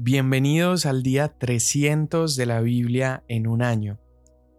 Bienvenidos 0.00 0.86
al 0.86 1.02
día 1.02 1.26
300 1.26 2.36
de 2.36 2.46
la 2.46 2.60
Biblia 2.60 3.24
en 3.26 3.48
un 3.48 3.62
año. 3.62 3.98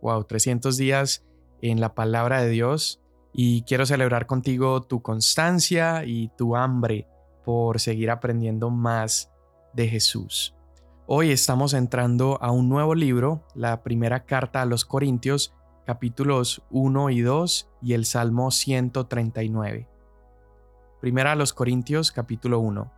Wow, 0.02 0.26
300 0.26 0.76
días 0.76 1.26
en 1.62 1.80
la 1.80 1.96
palabra 1.96 2.42
de 2.42 2.50
Dios 2.50 3.00
y 3.32 3.62
quiero 3.62 3.86
celebrar 3.86 4.26
contigo 4.26 4.82
tu 4.82 5.02
constancia 5.02 6.04
y 6.04 6.28
tu 6.38 6.58
hambre 6.58 7.08
por 7.46 7.80
seguir 7.80 8.12
aprendiendo 8.12 8.70
más 8.70 9.32
de 9.72 9.88
Jesús. 9.88 10.58
Hoy 11.08 11.32
estamos 11.32 11.74
entrando 11.74 12.38
a 12.42 12.52
un 12.52 12.68
nuevo 12.68 12.94
libro, 12.94 13.48
la 13.56 13.82
primera 13.82 14.26
carta 14.26 14.62
a 14.62 14.66
los 14.66 14.84
Corintios, 14.84 15.56
capítulos 15.86 16.64
1 16.70 17.12
y 17.12 17.22
2 17.22 17.70
y 17.82 17.94
el 17.94 18.04
Salmo 18.04 18.52
139. 18.52 19.88
Primera 21.00 21.32
a 21.32 21.36
los 21.36 21.54
Corintios, 21.54 22.12
capítulo 22.12 22.60
1. 22.60 22.92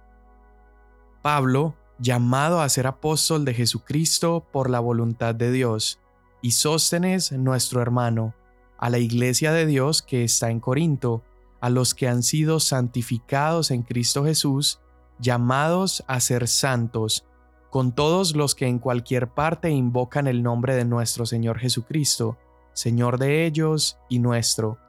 Pablo, 1.21 1.75
llamado 2.02 2.61
a 2.61 2.70
ser 2.70 2.88
apóstol 2.88 3.45
de 3.45 3.53
Jesucristo 3.53 4.44
por 4.52 4.71
la 4.71 4.80
voluntad 4.80 5.35
de 5.35 5.52
Dios, 5.52 5.99
y 6.41 6.52
Sóstenes, 6.52 7.31
nuestro 7.31 7.80
hermano, 7.80 8.34
a 8.80 8.89
la 8.89 8.98
iglesia 8.98 9.52
de 9.52 9.67
Dios 9.67 10.02
que 10.02 10.23
está 10.23 10.49
en 10.49 10.59
Corinto, 10.59 11.22
a 11.59 11.70
los 11.70 11.94
que 11.94 12.08
han 12.08 12.23
sido 12.23 12.59
santificados 12.59 13.70
en 13.70 13.84
Cristo 13.84 14.25
Jesús, 14.25 14.80
llamados 15.20 16.03
a 16.08 16.20
ser 16.20 16.48
santos, 16.48 17.27
con 17.70 17.94
todos 17.94 18.36
los 18.36 18.55
que 18.55 18.66
en 18.66 18.80
cualquier 18.80 19.30
parte 19.30 19.70
invocan 19.70 20.27
el 20.27 20.41
nombre 20.41 20.73
de 20.73 20.86
nuestro 20.86 21.27
Señor 21.27 21.59
Jesucristo, 21.59 22.36
Señor 22.73 23.20
de 23.20 23.45
ellos 23.45 23.99
y 24.09 24.17
nuestro. 24.17 24.80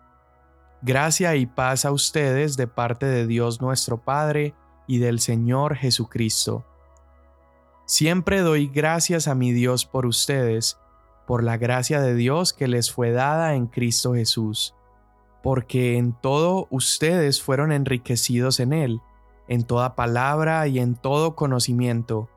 Gracia 0.81 1.37
y 1.37 1.45
paz 1.45 1.85
a 1.85 1.93
ustedes 1.93 2.57
de 2.57 2.69
parte 2.69 3.05
de 3.05 3.27
Dios 3.27 3.61
nuestro 3.61 4.03
Padre 4.03 4.55
y 4.87 4.97
del 4.97 5.21
Señor 5.21 5.77
Jesucristo. 5.77 6.65
Siempre 7.93 8.41
doy 8.41 8.69
gracias 8.69 9.29
a 9.29 9.35
mi 9.35 9.53
Dios 9.53 9.85
por 9.85 10.07
ustedes, 10.07 10.79
por 11.27 11.45
la 11.45 11.59
gracia 11.59 12.01
de 12.01 12.15
Dios 12.15 12.55
que 12.55 12.67
les 12.67 12.91
fue 12.91 13.11
dada 13.11 13.55
en 13.55 13.67
Cristo 13.67 14.15
Jesús, 14.15 14.75
porque 15.43 15.99
en 15.99 16.15
todo 16.15 16.69
ustedes 16.71 17.43
fueron 17.43 17.71
enriquecidos 17.71 18.61
en 18.61 18.73
Él, 18.73 19.03
en 19.47 19.65
toda 19.65 19.95
palabra 19.95 20.67
y 20.69 20.79
en 20.79 20.95
todo 20.95 21.35
conocimiento, 21.37 22.31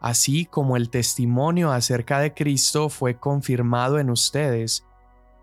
así 0.00 0.44
como 0.44 0.76
el 0.76 0.90
testimonio 0.90 1.72
acerca 1.72 2.20
de 2.20 2.32
Cristo 2.32 2.88
fue 2.88 3.18
confirmado 3.18 3.98
en 3.98 4.10
ustedes, 4.10 4.86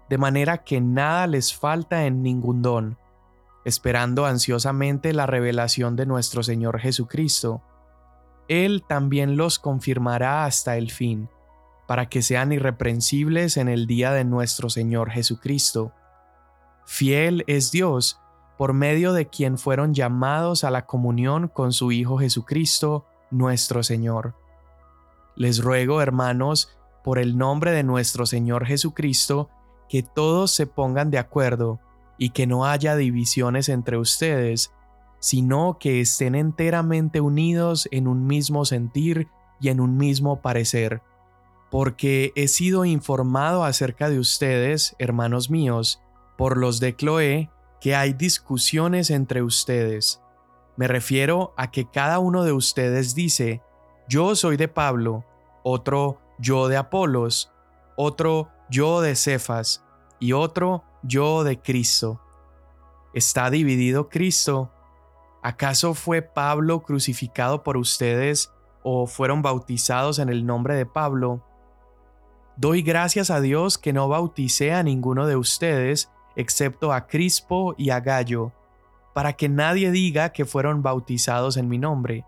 de 0.08 0.18
manera 0.18 0.64
que 0.64 0.80
nada 0.80 1.28
les 1.28 1.54
falta 1.54 2.06
en 2.06 2.24
ningún 2.24 2.62
don, 2.62 2.98
esperando 3.66 4.26
ansiosamente 4.26 5.12
la 5.12 5.26
revelación 5.26 5.98
de 5.98 6.06
nuestro 6.06 6.42
Señor 6.42 6.80
Jesucristo 6.80 7.62
él 8.48 8.84
también 8.88 9.38
los 9.38 9.60
confirmará 9.60 10.46
hasta 10.46 10.78
el 10.78 10.92
fin, 10.92 11.30
para 11.88 12.10
que 12.10 12.22
sean 12.22 12.52
irreprensibles 12.52 13.58
en 13.58 13.70
el 13.70 13.88
día 13.88 14.12
de 14.12 14.26
nuestro 14.26 14.70
Señor 14.70 15.10
Jesucristo. 15.12 15.94
Fiel 16.86 17.44
es 17.48 17.72
Dios, 17.72 18.20
por 18.58 18.74
medio 18.74 19.14
de 19.14 19.28
quien 19.28 19.58
fueron 19.58 19.94
llamados 19.94 20.64
a 20.64 20.72
la 20.72 20.86
comunión 20.86 21.48
con 21.48 21.74
su 21.74 21.92
Hijo 21.92 22.18
Jesucristo, 22.18 23.06
nuestro 23.30 23.84
Señor. 23.84 24.36
Les 25.36 25.64
ruego, 25.64 26.02
hermanos, 26.02 26.78
por 27.04 27.20
el 27.20 27.38
nombre 27.38 27.72
de 27.72 27.84
nuestro 27.84 28.26
Señor 28.26 28.66
Jesucristo, 28.66 29.50
que 29.88 30.04
todos 30.04 30.52
se 30.52 30.68
pongan 30.68 31.12
de 31.12 31.20
acuerdo 31.20 31.80
y 32.18 32.32
que 32.32 32.48
no 32.48 32.66
haya 32.66 32.96
divisiones 32.96 33.70
entre 33.70 33.98
ustedes, 33.98 34.74
sino 35.20 35.78
que 35.80 36.02
estén 36.02 36.36
enteramente 36.36 37.22
unidos 37.22 37.88
en 37.92 38.08
un 38.08 38.28
mismo 38.28 38.66
sentir 38.66 39.28
y 39.60 39.70
en 39.70 39.80
un 39.80 39.98
mismo 39.98 40.42
parecer. 40.42 41.02
Porque 41.70 42.32
he 42.36 42.48
sido 42.48 42.86
informado 42.86 43.64
acerca 43.64 44.10
de 44.10 44.20
ustedes, 44.20 44.96
hermanos 45.00 45.50
míos, 45.50 46.02
por 46.38 46.58
los 46.58 46.80
de 46.80 46.96
Cloé, 46.96 47.50
que 47.82 47.96
hay 47.96 48.14
discusiones 48.14 49.10
entre 49.10 49.42
ustedes. 49.44 50.22
Me 50.78 50.88
refiero 50.88 51.54
a 51.58 51.72
que 51.72 51.90
cada 51.90 52.20
uno 52.20 52.44
de 52.44 52.54
ustedes 52.54 53.16
dice, 53.16 53.62
yo 54.08 54.36
soy 54.36 54.58
de 54.58 54.68
Pablo, 54.68 55.26
otro 55.64 56.22
yo 56.40 56.68
de 56.68 56.78
Apolos, 56.78 57.52
otro 57.96 58.50
yo 58.70 59.02
de 59.02 59.16
Cefas, 59.16 59.84
y 60.20 60.34
otro 60.34 60.84
yo 61.04 61.44
de 61.44 61.60
Cristo. 61.60 62.22
¿Está 63.14 63.50
dividido 63.50 64.10
Cristo? 64.10 64.72
¿Acaso 65.48 65.94
fue 65.94 66.22
Pablo 66.22 66.82
crucificado 66.84 67.64
por 67.64 67.78
ustedes 67.78 68.52
o 68.84 69.08
fueron 69.08 69.42
bautizados 69.42 70.20
en 70.20 70.28
el 70.28 70.46
nombre 70.46 70.76
de 70.76 70.86
Pablo? 70.86 71.42
Doy 72.58 72.82
gracias 72.82 73.32
a 73.32 73.40
Dios 73.40 73.78
que 73.78 73.94
no 73.94 74.10
bauticé 74.10 74.74
a 74.74 74.84
ninguno 74.84 75.26
de 75.26 75.38
ustedes, 75.38 76.12
excepto 76.36 76.92
a 76.92 77.08
Crispo 77.08 77.76
y 77.78 77.92
a 77.92 78.02
Gallo, 78.02 78.52
para 79.14 79.38
que 79.38 79.48
nadie 79.48 79.90
diga 79.90 80.34
que 80.34 80.44
fueron 80.44 80.84
bautizados 80.84 81.56
en 81.56 81.70
mi 81.70 81.78
nombre. 81.78 82.26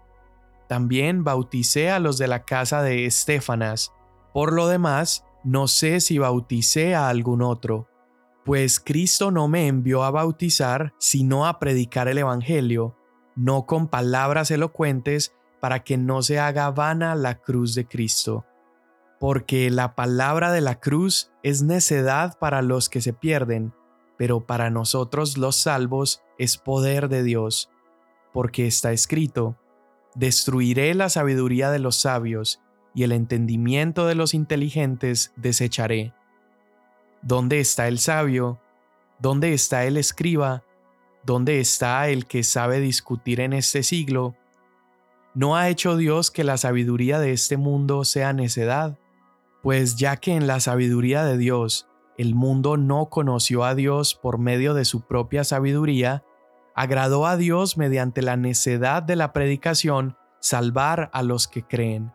También 0.69 1.25
bauticé 1.25 1.91
a 1.91 2.00
los 2.00 2.18
de 2.19 2.29
la 2.29 2.46
casa 2.46 2.81
de 2.84 3.06
Estefanas. 3.06 3.91
Por 4.31 4.53
lo 4.53 4.69
demás, 4.69 5.25
no 5.44 5.68
sé 5.68 6.00
si 6.00 6.19
bauticé 6.19 6.96
a 6.96 7.09
algún 7.09 7.41
otro, 7.41 7.90
pues 8.46 8.79
Cristo 8.79 9.29
no 9.29 9.50
me 9.50 9.68
envió 9.68 10.06
a 10.06 10.09
bautizar, 10.09 10.94
sino 11.00 11.46
a 11.46 11.59
predicar 11.59 12.08
el 12.08 12.19
Evangelio 12.19 12.96
no 13.39 13.66
con 13.66 13.88
palabras 13.88 14.51
elocuentes, 14.51 15.33
para 15.61 15.83
que 15.83 15.97
no 15.97 16.22
se 16.22 16.39
haga 16.39 16.69
vana 16.72 17.16
la 17.16 17.35
cruz 17.35 17.73
de 17.73 17.88
Cristo. 17.88 18.45
Porque 19.19 19.69
la 19.69 19.95
palabra 19.95 20.51
de 20.51 20.61
la 20.61 20.79
cruz 20.79 21.31
es 21.41 21.61
necedad 21.61 22.38
para 22.38 22.61
los 22.61 22.89
que 22.89 23.01
se 23.01 23.13
pierden, 23.13 23.73
pero 24.17 24.45
para 24.45 24.69
nosotros 24.69 25.38
los 25.38 25.55
salvos 25.55 26.22
es 26.38 26.57
poder 26.57 27.07
de 27.07 27.23
Dios. 27.23 27.69
Porque 28.33 28.67
está 28.67 28.91
escrito, 28.91 29.57
Destruiré 30.16 30.94
la 30.95 31.07
sabiduría 31.09 31.72
de 31.72 31.79
los 31.79 31.97
sabios, 32.01 32.61
y 32.94 33.03
el 33.03 33.11
entendimiento 33.11 34.07
de 34.07 34.16
los 34.16 34.33
inteligentes 34.33 35.31
desecharé. 35.38 36.13
¿Dónde 37.22 37.59
está 37.59 37.88
el 37.88 37.99
sabio? 37.99 38.59
¿Dónde 39.19 39.53
está 39.53 39.85
el 39.85 39.95
escriba? 39.97 40.63
¿Dónde 41.24 41.59
está 41.59 42.07
el 42.07 42.25
que 42.25 42.44
sabe 42.44 42.80
discutir 42.80 43.41
en 43.41 43.53
este 43.53 43.84
siglo? 43.84 44.35
¿No 45.34 45.56
ha 45.56 45.69
hecho 45.69 45.97
Dios 45.97 46.31
que 46.31 46.44
la 46.44 46.57
sabiduría 46.57 47.19
de 47.19 47.34
este 47.34 47.57
mundo 47.57 48.06
sea 48.06 48.34
necedad? 48.34 48.97
Pues 49.62 49.97
ya 49.97 50.18
que 50.18 50.35
en 50.35 50.47
la 50.47 50.59
sabiduría 50.59 51.24
de 51.25 51.38
Dios 51.38 51.88
el 52.18 52.35
mundo 52.35 52.78
no 52.78 53.09
conoció 53.09 53.63
a 53.63 53.75
Dios 53.75 54.16
por 54.16 54.38
medio 54.38 54.74
de 54.74 54.85
su 54.85 55.02
propia 55.02 55.44
sabiduría, 55.44 56.24
agradó 56.75 57.25
a 57.28 57.38
Dios 57.38 57.78
mediante 57.78 58.22
la 58.22 58.38
necedad 58.38 59.03
de 59.03 59.16
la 59.16 59.34
predicación 59.34 60.18
salvar 60.40 61.09
a 61.13 61.22
los 61.24 61.47
que 61.47 61.63
creen. 61.63 62.13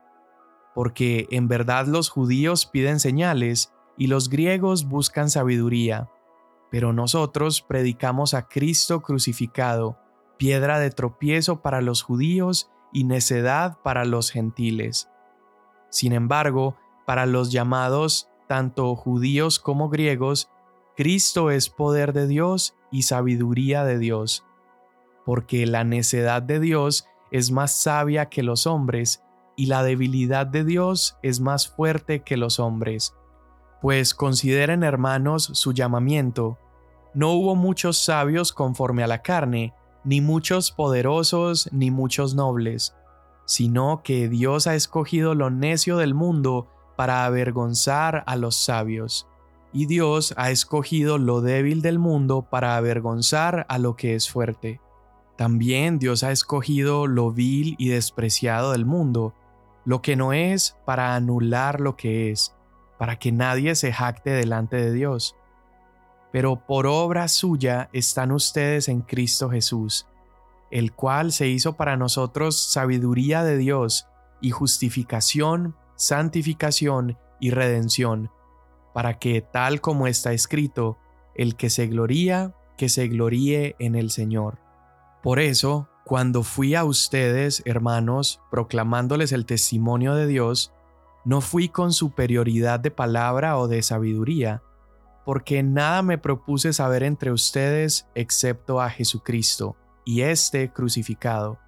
Porque 0.75 1.27
en 1.31 1.49
verdad 1.49 1.87
los 1.87 2.09
judíos 2.09 2.67
piden 2.67 3.01
señales 3.01 3.73
y 3.97 4.09
los 4.09 4.29
griegos 4.29 4.87
buscan 4.87 5.31
sabiduría 5.31 6.11
pero 6.75 6.93
nosotros 6.93 7.63
predicamos 7.63 8.35
a 8.35 8.49
Cristo 8.49 9.01
crucificado, 9.01 9.97
piedra 10.39 10.81
de 10.81 10.91
tropiezo 10.91 11.63
para 11.63 11.81
los 11.81 12.03
judíos 12.03 12.69
y 12.93 13.05
necedad 13.05 13.79
para 13.85 14.05
los 14.05 14.33
gentiles. 14.33 15.09
Sin 15.89 16.13
embargo, 16.13 16.77
para 17.07 17.27
los 17.27 17.53
llamados, 17.53 18.29
tanto 18.49 18.97
judíos 18.97 19.61
como 19.61 19.89
griegos, 19.89 20.51
Cristo 20.97 21.53
es 21.53 21.69
poder 21.69 22.13
de 22.13 22.27
Dios 22.27 22.75
y 22.91 23.03
sabiduría 23.03 23.85
de 23.85 24.01
Dios, 24.01 24.45
porque 25.25 25.67
la 25.67 25.85
necedad 25.85 26.43
de 26.43 26.59
Dios 26.59 27.07
es 27.31 27.53
más 27.53 27.73
sabia 27.73 28.29
que 28.29 28.43
los 28.43 28.67
hombres, 28.67 29.23
y 29.55 29.67
la 29.67 29.85
debilidad 29.85 30.45
de 30.45 30.65
Dios 30.65 31.19
es 31.23 31.39
más 31.39 31.69
fuerte 31.69 32.25
que 32.25 32.37
los 32.37 32.59
hombres. 32.59 33.15
Pues 33.81 34.13
consideren 34.13 34.83
hermanos 34.83 35.51
su 35.53 35.73
llamamiento, 35.73 36.59
no 37.15 37.31
hubo 37.31 37.55
muchos 37.55 37.99
sabios 38.05 38.53
conforme 38.53 39.05
a 39.05 39.07
la 39.07 39.23
carne, 39.23 39.73
ni 40.03 40.21
muchos 40.21 40.73
poderosos, 40.73 41.69
ni 41.73 41.91
muchos 41.91 42.35
nobles, 42.35 42.95
sino 43.47 44.03
que 44.03 44.29
Dios 44.29 44.67
ha 44.67 44.75
escogido 44.75 45.35
lo 45.35 45.49
necio 45.51 45.97
del 45.97 46.15
mundo 46.15 46.69
para 46.97 47.25
avergonzar 47.25 48.25
a 48.27 48.37
los 48.37 48.57
sabios, 48.57 49.29
y 49.73 49.87
Dios 49.87 50.35
ha 50.37 50.51
escogido 50.51 51.19
lo 51.19 51.41
débil 51.41 51.83
del 51.83 51.99
mundo 51.99 52.47
para 52.51 52.77
avergonzar 52.77 53.65
a 53.69 53.79
lo 53.79 53.97
que 53.97 54.15
es 54.15 54.29
fuerte. 54.29 54.81
También 55.37 55.99
Dios 55.99 56.23
ha 56.23 56.33
escogido 56.33 57.07
lo 57.07 57.33
vil 57.33 57.77
y 57.79 57.89
despreciado 57.89 58.73
del 58.73 58.87
mundo, 58.87 59.35
lo 59.85 60.03
que 60.03 60.17
no 60.17 60.33
es, 60.33 60.77
para 60.85 61.15
anular 61.15 61.81
lo 61.81 61.97
que 61.97 62.31
es, 62.31 62.55
para 62.99 63.19
que 63.19 63.33
nadie 63.33 63.75
se 63.75 63.93
jacte 63.93 64.31
delante 64.31 64.77
de 64.77 64.93
Dios 64.93 65.37
pero 66.35 66.57
por 66.67 66.89
obra 66.89 67.29
suya 67.29 67.89
están 67.93 68.33
ustedes 68.33 68.89
en 68.89 69.03
Cristo 69.03 69.51
Jesús, 69.51 70.09
el 70.73 70.93
cual 70.93 71.31
se 71.31 71.47
hizo 71.47 71.75
para 71.75 71.97
nosotros 71.97 72.59
sabiduría 72.59 73.45
de 73.45 73.57
Dios 73.57 74.09
y 74.41 74.51
justificación, 74.51 75.77
santificación 75.95 77.17
y 77.39 77.51
redención, 77.51 78.33
para 78.93 79.21
que, 79.21 79.43
tal 79.43 79.81
como 79.81 80.09
está 80.09 80.33
escrito, 80.33 80.99
el 81.37 81.55
que 81.55 81.71
se 81.71 81.87
gloría, 81.87 82.53
que 82.77 82.89
se 82.89 83.07
gloríe 83.07 83.77
en 83.79 83.95
el 83.95 84.11
Señor. 84.11 84.59
Por 85.23 85.39
eso, 85.39 85.89
cuando 86.05 86.43
fui 86.43 86.75
a 86.75 86.83
ustedes, 86.83 87.63
hermanos, 87.65 88.41
proclamándoles 88.51 89.31
el 89.31 89.47
testimonio 89.47 90.17
de 90.17 90.27
Dios, 90.27 90.73
no 91.25 91.41
fui 91.41 91.69
con 91.69 91.93
superioridad 91.93 92.81
de 92.81 92.91
palabra 92.91 93.57
o 93.57 93.69
de 93.69 93.83
sabiduría, 93.83 94.65
porque 95.25 95.63
nada 95.63 96.03
me 96.03 96.19
propuse 96.19 96.73
saber 96.73 97.03
entre 97.03 97.33
ustedes 97.33 98.07
excepto 98.15 98.81
a 98.81 98.91
Jesucristo 98.91 99.77
y 100.05 100.23
este 100.23 100.71
crucificado. 100.71 101.59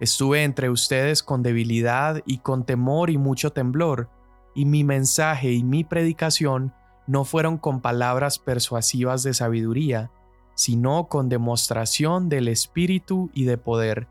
Estuve 0.00 0.42
entre 0.42 0.70
ustedes 0.70 1.22
con 1.22 1.42
debilidad 1.42 2.22
y 2.26 2.38
con 2.38 2.64
temor 2.64 3.10
y 3.10 3.18
mucho 3.18 3.52
temblor, 3.52 4.10
y 4.54 4.64
mi 4.66 4.84
mensaje 4.84 5.52
y 5.52 5.62
mi 5.62 5.84
predicación 5.84 6.74
no 7.06 7.24
fueron 7.24 7.58
con 7.58 7.80
palabras 7.80 8.38
persuasivas 8.38 9.22
de 9.22 9.34
sabiduría, 9.34 10.10
sino 10.54 11.08
con 11.08 11.28
demostración 11.28 12.28
del 12.28 12.48
Espíritu 12.48 13.30
y 13.34 13.44
de 13.44 13.58
poder, 13.58 14.08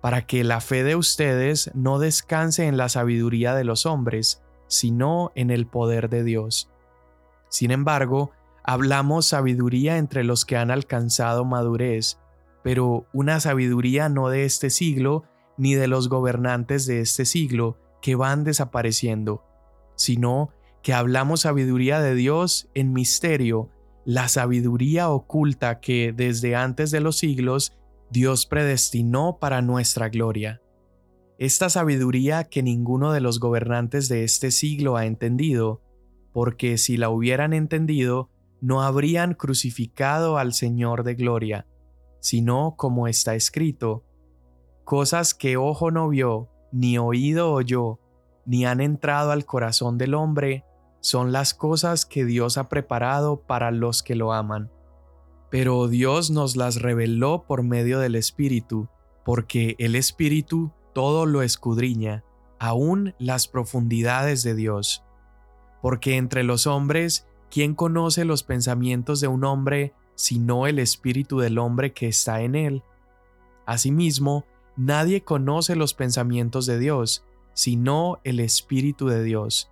para 0.00 0.26
que 0.26 0.44
la 0.44 0.60
fe 0.60 0.84
de 0.84 0.96
ustedes 0.96 1.70
no 1.74 1.98
descanse 1.98 2.66
en 2.66 2.76
la 2.76 2.88
sabiduría 2.88 3.54
de 3.54 3.64
los 3.64 3.86
hombres, 3.86 4.42
sino 4.66 5.32
en 5.34 5.50
el 5.50 5.66
poder 5.66 6.08
de 6.08 6.24
Dios. 6.24 6.70
Sin 7.54 7.70
embargo, 7.70 8.32
hablamos 8.64 9.26
sabiduría 9.26 9.98
entre 9.98 10.24
los 10.24 10.44
que 10.44 10.56
han 10.56 10.72
alcanzado 10.72 11.44
madurez, 11.44 12.18
pero 12.64 13.06
una 13.12 13.38
sabiduría 13.38 14.08
no 14.08 14.28
de 14.28 14.44
este 14.44 14.70
siglo, 14.70 15.22
ni 15.56 15.76
de 15.76 15.86
los 15.86 16.08
gobernantes 16.08 16.84
de 16.84 17.00
este 17.00 17.24
siglo, 17.24 17.78
que 18.02 18.16
van 18.16 18.42
desapareciendo, 18.42 19.44
sino 19.94 20.50
que 20.82 20.94
hablamos 20.94 21.42
sabiduría 21.42 22.00
de 22.00 22.16
Dios 22.16 22.68
en 22.74 22.92
misterio, 22.92 23.70
la 24.04 24.26
sabiduría 24.26 25.08
oculta 25.08 25.78
que 25.78 26.12
desde 26.12 26.56
antes 26.56 26.90
de 26.90 26.98
los 26.98 27.18
siglos 27.18 27.78
Dios 28.10 28.46
predestinó 28.46 29.38
para 29.38 29.62
nuestra 29.62 30.08
gloria. 30.08 30.60
Esta 31.38 31.70
sabiduría 31.70 32.42
que 32.42 32.64
ninguno 32.64 33.12
de 33.12 33.20
los 33.20 33.38
gobernantes 33.38 34.08
de 34.08 34.24
este 34.24 34.50
siglo 34.50 34.96
ha 34.96 35.06
entendido, 35.06 35.84
porque 36.34 36.78
si 36.78 36.96
la 36.96 37.10
hubieran 37.10 37.52
entendido, 37.52 38.28
no 38.60 38.82
habrían 38.82 39.34
crucificado 39.34 40.36
al 40.36 40.52
Señor 40.52 41.04
de 41.04 41.14
gloria, 41.14 41.68
sino 42.18 42.74
como 42.76 43.06
está 43.06 43.36
escrito, 43.36 44.04
cosas 44.84 45.32
que 45.32 45.56
ojo 45.56 45.92
no 45.92 46.08
vio, 46.08 46.50
ni 46.72 46.98
oído 46.98 47.52
oyó, 47.52 48.00
ni 48.46 48.66
han 48.66 48.80
entrado 48.80 49.30
al 49.30 49.46
corazón 49.46 49.96
del 49.96 50.12
hombre, 50.14 50.64
son 51.00 51.30
las 51.30 51.54
cosas 51.54 52.04
que 52.04 52.24
Dios 52.24 52.58
ha 52.58 52.68
preparado 52.68 53.42
para 53.42 53.70
los 53.70 54.02
que 54.02 54.16
lo 54.16 54.32
aman. 54.32 54.72
Pero 55.50 55.86
Dios 55.86 56.32
nos 56.32 56.56
las 56.56 56.82
reveló 56.82 57.44
por 57.46 57.62
medio 57.62 58.00
del 58.00 58.16
Espíritu, 58.16 58.88
porque 59.24 59.76
el 59.78 59.94
Espíritu 59.94 60.72
todo 60.92 61.26
lo 61.26 61.42
escudriña, 61.42 62.24
aún 62.58 63.14
las 63.18 63.46
profundidades 63.46 64.42
de 64.42 64.56
Dios. 64.56 65.03
Porque 65.84 66.16
entre 66.16 66.44
los 66.44 66.66
hombres, 66.66 67.28
¿quién 67.50 67.74
conoce 67.74 68.24
los 68.24 68.42
pensamientos 68.42 69.20
de 69.20 69.28
un 69.28 69.44
hombre 69.44 69.92
sino 70.14 70.66
el 70.66 70.78
Espíritu 70.78 71.40
del 71.40 71.58
hombre 71.58 71.92
que 71.92 72.08
está 72.08 72.40
en 72.40 72.54
él? 72.54 72.82
Asimismo, 73.66 74.46
nadie 74.76 75.22
conoce 75.22 75.76
los 75.76 75.92
pensamientos 75.92 76.64
de 76.64 76.78
Dios, 76.78 77.26
sino 77.52 78.18
el 78.24 78.40
Espíritu 78.40 79.08
de 79.08 79.22
Dios 79.22 79.70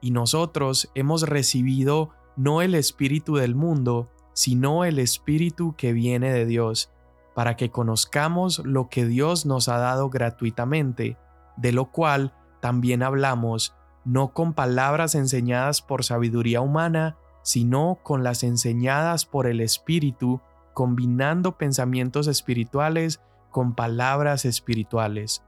y 0.00 0.10
nosotros 0.10 0.90
hemos 0.94 1.22
recibido 1.22 2.10
no 2.36 2.62
el 2.62 2.74
Espíritu 2.74 3.36
del 3.36 3.54
mundo, 3.54 4.08
sino 4.32 4.84
el 4.84 4.98
Espíritu 4.98 5.74
que 5.76 5.92
viene 5.92 6.32
de 6.32 6.46
Dios, 6.46 6.92
para 7.34 7.56
que 7.56 7.70
conozcamos 7.70 8.60
lo 8.64 8.88
que 8.88 9.06
Dios 9.06 9.46
nos 9.46 9.68
ha 9.68 9.78
dado 9.78 10.08
gratuitamente, 10.08 11.16
de 11.56 11.72
lo 11.72 11.90
cual 11.90 12.34
también 12.60 13.02
hablamos, 13.02 13.74
no 14.08 14.32
con 14.32 14.54
palabras 14.54 15.14
enseñadas 15.14 15.82
por 15.82 16.02
sabiduría 16.02 16.62
humana, 16.62 17.18
sino 17.42 17.98
con 18.02 18.24
las 18.24 18.42
enseñadas 18.42 19.26
por 19.26 19.46
el 19.46 19.60
Espíritu, 19.60 20.40
combinando 20.72 21.58
pensamientos 21.58 22.26
espirituales 22.26 23.20
con 23.50 23.74
palabras 23.74 24.46
espirituales. 24.46 25.44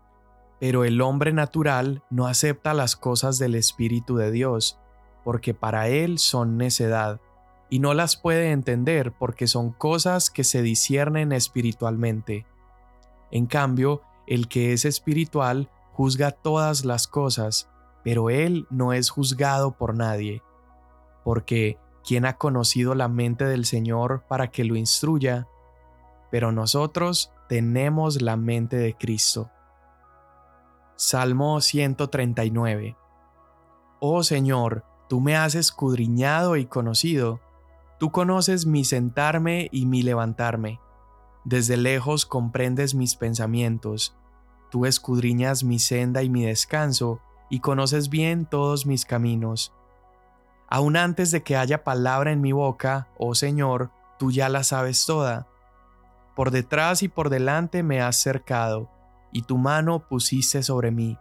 Pero 0.58 0.84
el 0.84 1.00
hombre 1.00 1.32
natural 1.32 2.02
no 2.10 2.26
acepta 2.26 2.74
las 2.74 2.96
cosas 2.96 3.38
del 3.38 3.54
Espíritu 3.54 4.16
de 4.16 4.30
Dios, 4.30 4.78
porque 5.24 5.54
para 5.54 5.88
él 5.88 6.18
son 6.18 6.58
necedad, 6.58 7.18
y 7.70 7.78
no 7.78 7.94
las 7.94 8.16
puede 8.18 8.50
entender 8.50 9.12
porque 9.12 9.46
son 9.46 9.72
cosas 9.72 10.28
que 10.28 10.44
se 10.44 10.60
disciernen 10.60 11.32
espiritualmente. 11.32 12.44
En 13.30 13.46
cambio, 13.46 14.02
el 14.26 14.48
que 14.48 14.74
es 14.74 14.84
espiritual 14.84 15.70
juzga 15.94 16.30
todas 16.30 16.84
las 16.84 17.06
cosas, 17.06 17.70
pero 18.02 18.30
él 18.30 18.66
no 18.70 18.92
es 18.92 19.10
juzgado 19.10 19.72
por 19.72 19.96
nadie. 19.96 20.42
Porque, 21.24 21.78
¿quién 22.06 22.24
ha 22.24 22.36
conocido 22.36 22.94
la 22.94 23.08
mente 23.08 23.44
del 23.44 23.64
Señor 23.64 24.24
para 24.28 24.50
que 24.50 24.64
lo 24.64 24.76
instruya? 24.76 25.48
Pero 26.30 26.52
nosotros 26.52 27.32
tenemos 27.48 28.22
la 28.22 28.36
mente 28.36 28.76
de 28.76 28.94
Cristo. 28.94 29.50
Salmo 30.96 31.60
139 31.60 32.96
Oh 34.00 34.22
Señor, 34.22 34.84
tú 35.08 35.20
me 35.20 35.36
has 35.36 35.54
escudriñado 35.54 36.56
y 36.56 36.64
conocido, 36.64 37.40
tú 37.98 38.10
conoces 38.10 38.64
mi 38.64 38.84
sentarme 38.84 39.68
y 39.72 39.84
mi 39.84 40.02
levantarme, 40.02 40.80
desde 41.44 41.76
lejos 41.76 42.24
comprendes 42.24 42.94
mis 42.94 43.16
pensamientos, 43.16 44.16
tú 44.70 44.86
escudriñas 44.86 45.64
mi 45.64 45.78
senda 45.78 46.22
y 46.22 46.30
mi 46.30 46.44
descanso, 46.44 47.20
y 47.50 47.60
conoces 47.60 48.08
bien 48.08 48.46
todos 48.46 48.86
mis 48.86 49.04
caminos. 49.04 49.74
Aun 50.68 50.96
antes 50.96 51.32
de 51.32 51.42
que 51.42 51.56
haya 51.56 51.84
palabra 51.84 52.30
en 52.30 52.40
mi 52.40 52.52
boca, 52.52 53.08
oh 53.18 53.34
Señor, 53.34 53.90
tú 54.18 54.30
ya 54.30 54.48
la 54.48 54.62
sabes 54.62 55.04
toda. 55.04 55.48
Por 56.36 56.52
detrás 56.52 57.02
y 57.02 57.08
por 57.08 57.28
delante 57.28 57.82
me 57.82 58.00
has 58.00 58.22
cercado 58.22 58.88
y 59.32 59.42
tu 59.42 59.58
mano 59.58 60.08
pusiste 60.08 60.62
sobre 60.62 60.90
mí. 60.90 61.18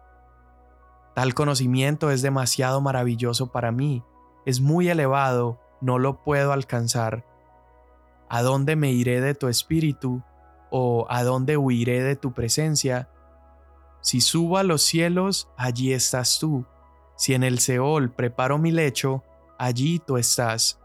Tal 1.15 1.33
conocimiento 1.33 2.11
es 2.11 2.21
demasiado 2.21 2.79
maravilloso 2.79 3.51
para 3.51 3.71
mí, 3.71 4.03
es 4.45 4.61
muy 4.61 4.87
elevado, 4.87 5.59
no 5.81 5.97
lo 5.97 6.23
puedo 6.23 6.53
alcanzar. 6.53 7.25
¿A 8.29 8.41
dónde 8.43 8.75
me 8.75 8.91
iré 8.91 9.21
de 9.21 9.33
tu 9.33 9.47
espíritu? 9.47 10.21
¿O 10.69 11.07
a 11.09 11.23
dónde 11.23 11.57
huiré 11.57 12.03
de 12.03 12.15
tu 12.15 12.31
presencia? 12.31 13.09
Si 14.01 14.21
subo 14.21 14.57
a 14.57 14.63
los 14.63 14.81
cielos, 14.81 15.49
allí 15.57 15.93
estás 15.93 16.39
tú. 16.39 16.65
Si 17.15 17.33
en 17.33 17.43
el 17.43 17.59
Seol 17.59 18.11
preparo 18.11 18.57
mi 18.57 18.71
lecho, 18.71 19.23
allí 19.57 19.99
tú 19.99 20.17
estás. 20.17 20.79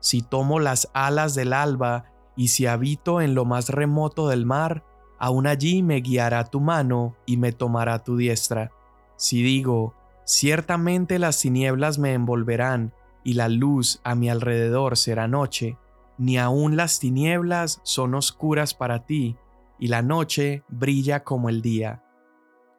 Si 0.00 0.22
tomo 0.22 0.60
las 0.60 0.88
alas 0.94 1.34
del 1.34 1.52
alba, 1.52 2.04
y 2.36 2.48
si 2.48 2.66
habito 2.66 3.20
en 3.20 3.34
lo 3.34 3.44
más 3.44 3.68
remoto 3.68 4.28
del 4.28 4.46
mar, 4.46 4.84
aún 5.18 5.46
allí 5.46 5.82
me 5.82 6.00
guiará 6.00 6.44
tu 6.44 6.60
mano 6.60 7.16
y 7.26 7.36
me 7.36 7.52
tomará 7.52 8.02
tu 8.02 8.16
diestra. 8.16 8.70
Si 9.16 9.42
digo, 9.42 9.94
ciertamente 10.24 11.18
las 11.18 11.40
tinieblas 11.40 11.98
me 11.98 12.12
envolverán 12.12 12.92
y 13.22 13.34
la 13.34 13.48
luz 13.48 14.00
a 14.04 14.14
mi 14.14 14.28
alrededor 14.28 14.96
será 14.96 15.28
noche, 15.28 15.78
ni 16.18 16.38
aun 16.38 16.76
las 16.76 16.98
tinieblas 16.98 17.80
son 17.82 18.14
oscuras 18.14 18.74
para 18.74 19.06
ti, 19.06 19.36
y 19.78 19.88
la 19.88 20.02
noche 20.02 20.62
brilla 20.68 21.24
como 21.24 21.48
el 21.48 21.62
día. 21.62 22.03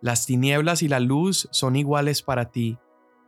Las 0.01 0.25
tinieblas 0.25 0.81
y 0.81 0.87
la 0.87 0.99
luz 0.99 1.47
son 1.51 1.75
iguales 1.75 2.21
para 2.21 2.51
ti, 2.51 2.77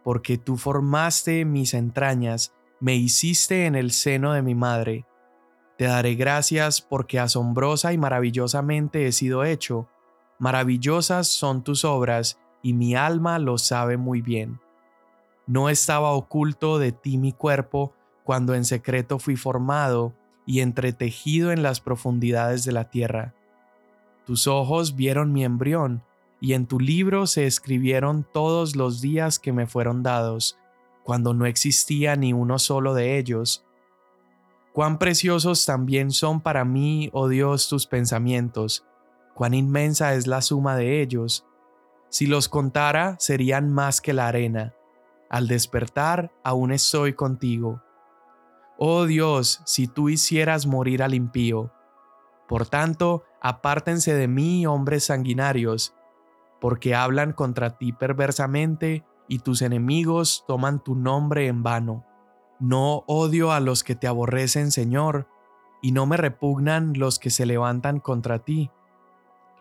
porque 0.04 0.38
tú 0.38 0.58
formaste 0.58 1.46
mis 1.46 1.74
entrañas, 1.74 2.54
me 2.80 2.96
hiciste 2.96 3.66
en 3.66 3.76
el 3.76 3.92
seno 3.92 4.34
de 4.34 4.42
mi 4.42 4.56
madre. 4.56 5.06
Te 5.78 5.86
daré 5.86 6.16
gracias 6.16 6.82
porque 6.82 7.20
asombrosa 7.20 7.94
y 7.94 7.98
maravillosamente 7.98 9.08
he 9.08 9.12
sido 9.12 9.44
hecho. 9.44 9.88
Maravillosas 10.40 11.28
son 11.28 11.64
tus 11.64 11.86
obras, 11.86 12.40
y 12.62 12.74
mi 12.74 12.96
alma 12.96 13.40
lo 13.40 13.58
sabe 13.58 13.98
muy 13.98 14.22
bien. 14.22 14.60
No 15.46 15.70
estaba 15.70 16.12
oculto 16.12 16.80
de 16.80 16.92
ti 16.92 17.18
mi 17.18 17.32
cuerpo 17.32 17.94
cuando 18.24 18.54
en 18.56 18.66
secreto 18.66 19.20
fui 19.20 19.38
formado 19.38 20.14
y 20.46 20.60
entretejido 20.60 21.52
en 21.52 21.64
las 21.64 21.80
profundidades 21.80 22.66
de 22.66 22.74
la 22.74 22.90
tierra. 22.90 23.34
Tus 24.26 24.48
ojos 24.48 24.96
vieron 24.96 25.32
mi 25.32 25.46
embrión, 25.46 26.04
y 26.40 26.54
en 26.54 26.68
tu 26.68 26.80
libro 26.80 27.28
se 27.28 27.46
escribieron 27.46 28.26
todos 28.32 28.76
los 28.76 29.02
días 29.02 29.40
que 29.40 29.54
me 29.54 29.68
fueron 29.68 30.04
dados, 30.04 30.58
cuando 31.04 31.34
no 31.34 31.46
existía 31.46 32.16
ni 32.16 32.34
uno 32.34 32.60
solo 32.60 32.94
de 32.94 33.18
ellos 33.18 33.64
Cuán 34.78 35.00
preciosos 35.00 35.66
también 35.66 36.12
son 36.12 36.40
para 36.40 36.64
mí, 36.64 37.10
oh 37.12 37.30
Dios, 37.30 37.68
tus 37.68 37.88
pensamientos, 37.88 38.86
cuán 39.34 39.56
inmensa 39.56 40.14
es 40.14 40.28
la 40.28 40.44
suma 40.44 40.76
de 40.76 41.02
ellos. 41.02 41.48
Si 42.10 42.28
los 42.28 42.48
contara, 42.48 43.16
serían 43.18 43.74
más 43.74 44.02
que 44.02 44.14
la 44.14 44.28
arena. 44.28 44.76
Al 45.32 45.48
despertar, 45.48 46.32
aún 46.44 46.72
estoy 46.72 47.14
contigo. 47.14 47.82
Oh 48.78 49.08
Dios, 49.08 49.64
si 49.66 49.88
tú 49.88 50.10
hicieras 50.10 50.68
morir 50.68 51.02
al 51.02 51.16
impío. 51.16 51.74
Por 52.48 52.68
tanto, 52.68 53.24
apártense 53.42 54.14
de 54.14 54.28
mí, 54.28 54.68
hombres 54.68 55.06
sanguinarios, 55.06 55.96
porque 56.60 56.96
hablan 56.96 57.34
contra 57.34 57.78
ti 57.78 57.94
perversamente 57.94 59.06
y 59.28 59.40
tus 59.40 59.62
enemigos 59.62 60.44
toman 60.48 60.84
tu 60.84 60.96
nombre 60.96 61.48
en 61.48 61.64
vano. 61.64 62.06
No 62.60 63.04
odio 63.08 63.52
a 63.52 63.60
los 63.60 63.84
que 63.84 63.96
te 63.96 64.08
aborrecen, 64.08 64.72
Señor, 64.72 65.28
y 65.82 65.92
no 65.92 66.06
me 66.06 66.18
repugnan 66.18 66.94
los 66.96 67.20
que 67.20 67.30
se 67.30 67.46
levantan 67.46 68.00
contra 68.00 68.40
ti. 68.40 68.72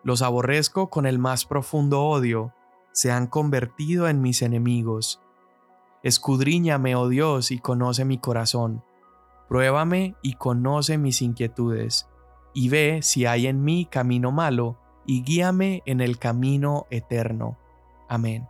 Los 0.02 0.22
aborrezco 0.22 0.88
con 0.88 1.04
el 1.04 1.18
más 1.18 1.44
profundo 1.44 2.04
odio, 2.04 2.54
se 2.92 3.12
han 3.12 3.26
convertido 3.26 4.08
en 4.08 4.22
mis 4.22 4.40
enemigos. 4.40 5.20
Escudriñame, 6.02 6.94
oh 6.96 7.08
Dios, 7.08 7.50
y 7.50 7.58
conoce 7.58 8.04
mi 8.04 8.18
corazón. 8.18 8.82
Pruébame 9.48 10.16
y 10.22 10.34
conoce 10.34 10.96
mis 10.96 11.20
inquietudes, 11.20 12.08
y 12.54 12.68
ve 12.68 13.00
si 13.02 13.26
hay 13.26 13.46
en 13.46 13.62
mí 13.62 13.86
camino 13.86 14.32
malo, 14.32 14.78
y 15.06 15.22
guíame 15.22 15.82
en 15.86 16.00
el 16.00 16.18
camino 16.18 16.86
eterno. 16.90 17.56
Amén. 18.08 18.48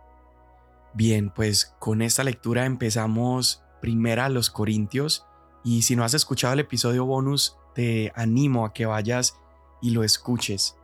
Bien, 0.93 1.29
pues 1.29 1.75
con 1.79 2.01
esta 2.01 2.23
lectura 2.23 2.65
empezamos 2.65 3.63
primera 3.81 4.25
a 4.25 4.29
los 4.29 4.49
Corintios, 4.49 5.25
y 5.63 5.83
si 5.83 5.95
no 5.95 6.03
has 6.03 6.13
escuchado 6.13 6.53
el 6.53 6.61
episodio 6.61 7.05
bonus, 7.05 7.57
te 7.75 8.11
animo 8.15 8.65
a 8.65 8.73
que 8.73 8.85
vayas 8.85 9.37
y 9.81 9.91
lo 9.91 10.03
escuches. 10.03 10.77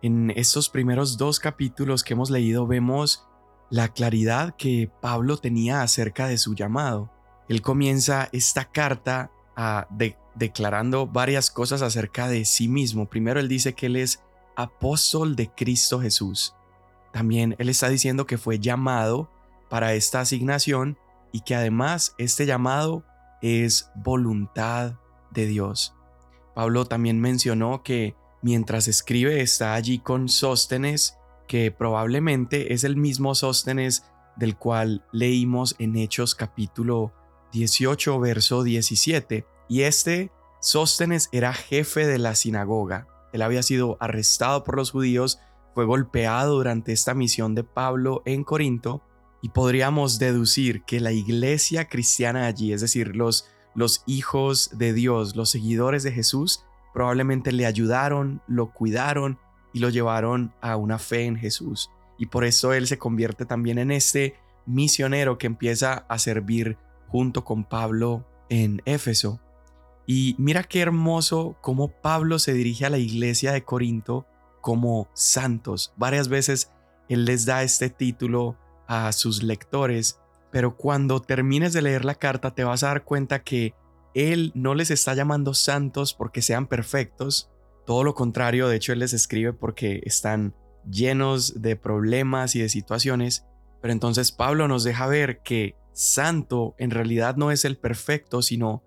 En 0.00 0.30
estos 0.30 0.68
primeros 0.68 1.16
dos 1.16 1.38
capítulos 1.38 2.02
que 2.02 2.14
hemos 2.14 2.30
leído 2.30 2.66
vemos 2.66 3.26
la 3.70 3.88
claridad 3.88 4.54
que 4.56 4.90
Pablo 5.00 5.36
tenía 5.36 5.82
acerca 5.82 6.26
de 6.26 6.38
su 6.38 6.54
llamado. 6.54 7.10
Él 7.48 7.62
comienza 7.62 8.28
esta 8.32 8.66
carta 8.66 9.30
a 9.56 9.86
declarando 10.34 11.06
varias 11.06 11.50
cosas 11.50 11.82
acerca 11.82 12.28
de 12.28 12.44
sí 12.44 12.68
mismo. 12.68 13.08
Primero 13.08 13.40
él 13.40 13.48
dice 13.48 13.74
que 13.74 13.86
él 13.86 13.96
es 13.96 14.22
apóstol 14.56 15.36
de 15.36 15.50
Cristo 15.50 16.00
Jesús. 16.00 16.54
También 17.12 17.54
él 17.58 17.68
está 17.68 17.88
diciendo 17.88 18.26
que 18.26 18.38
fue 18.38 18.58
llamado 18.58 19.30
para 19.68 19.94
esta 19.94 20.20
asignación 20.20 20.98
y 21.32 21.40
que 21.40 21.54
además 21.54 22.14
este 22.18 22.46
llamado 22.46 23.04
es 23.40 23.90
voluntad 23.94 24.94
de 25.30 25.46
Dios. 25.46 25.94
Pablo 26.54 26.84
también 26.84 27.20
mencionó 27.20 27.82
que 27.82 28.14
mientras 28.42 28.88
escribe 28.88 29.40
está 29.40 29.74
allí 29.74 29.98
con 29.98 30.28
Sóstenes, 30.28 31.16
que 31.48 31.70
probablemente 31.70 32.72
es 32.72 32.84
el 32.84 32.96
mismo 32.96 33.34
Sóstenes 33.34 34.04
del 34.36 34.56
cual 34.56 35.04
leímos 35.12 35.74
en 35.78 35.96
Hechos 35.96 36.34
capítulo 36.34 37.12
18, 37.52 38.20
verso 38.20 38.62
17. 38.62 39.46
Y 39.68 39.82
este 39.82 40.30
Sóstenes 40.60 41.28
era 41.32 41.52
jefe 41.52 42.06
de 42.06 42.18
la 42.18 42.34
sinagoga. 42.34 43.08
Él 43.32 43.42
había 43.42 43.62
sido 43.62 43.96
arrestado 44.00 44.64
por 44.64 44.76
los 44.76 44.90
judíos, 44.90 45.40
fue 45.74 45.84
golpeado 45.84 46.56
durante 46.56 46.92
esta 46.92 47.14
misión 47.14 47.54
de 47.54 47.64
Pablo 47.64 48.22
en 48.26 48.44
Corinto 48.44 49.02
y 49.40 49.48
podríamos 49.48 50.18
deducir 50.18 50.84
que 50.84 51.00
la 51.00 51.12
iglesia 51.12 51.88
cristiana 51.88 52.46
allí, 52.46 52.72
es 52.72 52.80
decir, 52.80 53.16
los, 53.16 53.48
los 53.74 54.02
hijos 54.06 54.70
de 54.74 54.92
Dios, 54.92 55.34
los 55.34 55.50
seguidores 55.50 56.02
de 56.02 56.12
Jesús, 56.12 56.64
probablemente 56.92 57.52
le 57.52 57.66
ayudaron, 57.66 58.42
lo 58.46 58.72
cuidaron 58.72 59.38
y 59.72 59.80
lo 59.80 59.88
llevaron 59.88 60.54
a 60.60 60.76
una 60.76 60.98
fe 60.98 61.24
en 61.24 61.36
Jesús. 61.36 61.90
Y 62.18 62.26
por 62.26 62.44
eso 62.44 62.72
él 62.72 62.86
se 62.86 62.98
convierte 62.98 63.46
también 63.46 63.78
en 63.78 63.90
este 63.90 64.36
misionero 64.66 65.38
que 65.38 65.46
empieza 65.46 66.04
a 66.08 66.18
servir 66.18 66.78
junto 67.08 67.44
con 67.44 67.64
Pablo 67.64 68.24
en 68.48 68.82
Éfeso. 68.84 69.40
Y 70.06 70.34
mira 70.38 70.64
qué 70.64 70.80
hermoso 70.80 71.56
cómo 71.60 71.88
Pablo 71.88 72.38
se 72.38 72.52
dirige 72.52 72.86
a 72.86 72.90
la 72.90 72.98
iglesia 72.98 73.52
de 73.52 73.64
Corinto 73.64 74.26
como 74.60 75.08
santos. 75.14 75.92
Varias 75.96 76.28
veces 76.28 76.72
él 77.12 77.26
les 77.26 77.44
da 77.44 77.62
este 77.62 77.90
título 77.90 78.56
a 78.86 79.12
sus 79.12 79.42
lectores, 79.42 80.18
pero 80.50 80.76
cuando 80.76 81.20
termines 81.20 81.72
de 81.72 81.82
leer 81.82 82.04
la 82.04 82.14
carta 82.14 82.54
te 82.54 82.64
vas 82.64 82.82
a 82.82 82.88
dar 82.88 83.04
cuenta 83.04 83.42
que 83.42 83.74
Él 84.14 84.52
no 84.54 84.74
les 84.74 84.90
está 84.90 85.14
llamando 85.14 85.52
santos 85.54 86.14
porque 86.14 86.42
sean 86.42 86.66
perfectos, 86.66 87.50
todo 87.86 88.02
lo 88.02 88.14
contrario, 88.14 88.68
de 88.68 88.76
hecho 88.76 88.92
Él 88.92 89.00
les 89.00 89.12
escribe 89.12 89.52
porque 89.52 90.00
están 90.04 90.54
llenos 90.90 91.60
de 91.60 91.76
problemas 91.76 92.54
y 92.54 92.60
de 92.60 92.68
situaciones, 92.68 93.44
pero 93.80 93.92
entonces 93.92 94.32
Pablo 94.32 94.68
nos 94.68 94.84
deja 94.84 95.06
ver 95.06 95.42
que 95.42 95.76
santo 95.92 96.74
en 96.78 96.90
realidad 96.90 97.36
no 97.36 97.50
es 97.50 97.64
el 97.64 97.76
perfecto, 97.76 98.40
sino 98.40 98.82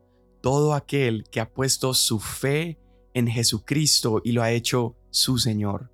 todo 0.46 0.76
aquel 0.76 1.24
que 1.32 1.40
ha 1.40 1.50
puesto 1.50 1.96
su 1.96 2.20
fe 2.20 2.78
en 3.16 3.26
Jesucristo 3.26 4.22
y 4.24 4.34
lo 4.34 4.44
ha 4.44 4.52
hecho 4.52 4.96
su 5.10 5.40
Señor. 5.40 5.92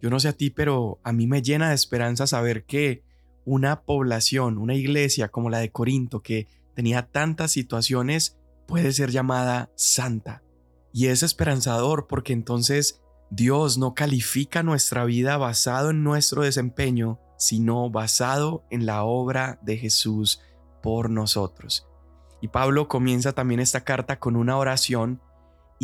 Yo 0.00 0.08
no 0.08 0.18
sé 0.18 0.28
a 0.28 0.32
ti, 0.32 0.48
pero 0.48 0.98
a 1.04 1.12
mí 1.12 1.26
me 1.26 1.42
llena 1.42 1.68
de 1.68 1.74
esperanza 1.74 2.26
saber 2.26 2.64
que 2.64 3.02
una 3.44 3.82
población, 3.82 4.56
una 4.56 4.74
iglesia 4.74 5.28
como 5.28 5.50
la 5.50 5.58
de 5.58 5.72
Corinto, 5.72 6.22
que 6.22 6.48
tenía 6.74 7.08
tantas 7.10 7.50
situaciones, 7.50 8.38
puede 8.66 8.92
ser 8.92 9.10
llamada 9.10 9.70
santa. 9.76 10.42
Y 10.94 11.08
es 11.08 11.22
esperanzador 11.22 12.06
porque 12.08 12.32
entonces 12.32 13.02
Dios 13.30 13.76
no 13.76 13.92
califica 13.92 14.62
nuestra 14.62 15.04
vida 15.04 15.36
basado 15.36 15.90
en 15.90 16.02
nuestro 16.02 16.44
desempeño, 16.44 17.20
sino 17.36 17.90
basado 17.90 18.64
en 18.70 18.86
la 18.86 19.04
obra 19.04 19.60
de 19.60 19.76
Jesús 19.76 20.40
por 20.82 21.10
nosotros. 21.10 21.91
Y 22.42 22.48
Pablo 22.48 22.88
comienza 22.88 23.32
también 23.32 23.60
esta 23.60 23.84
carta 23.84 24.18
con 24.18 24.36
una 24.36 24.58
oración 24.58 25.22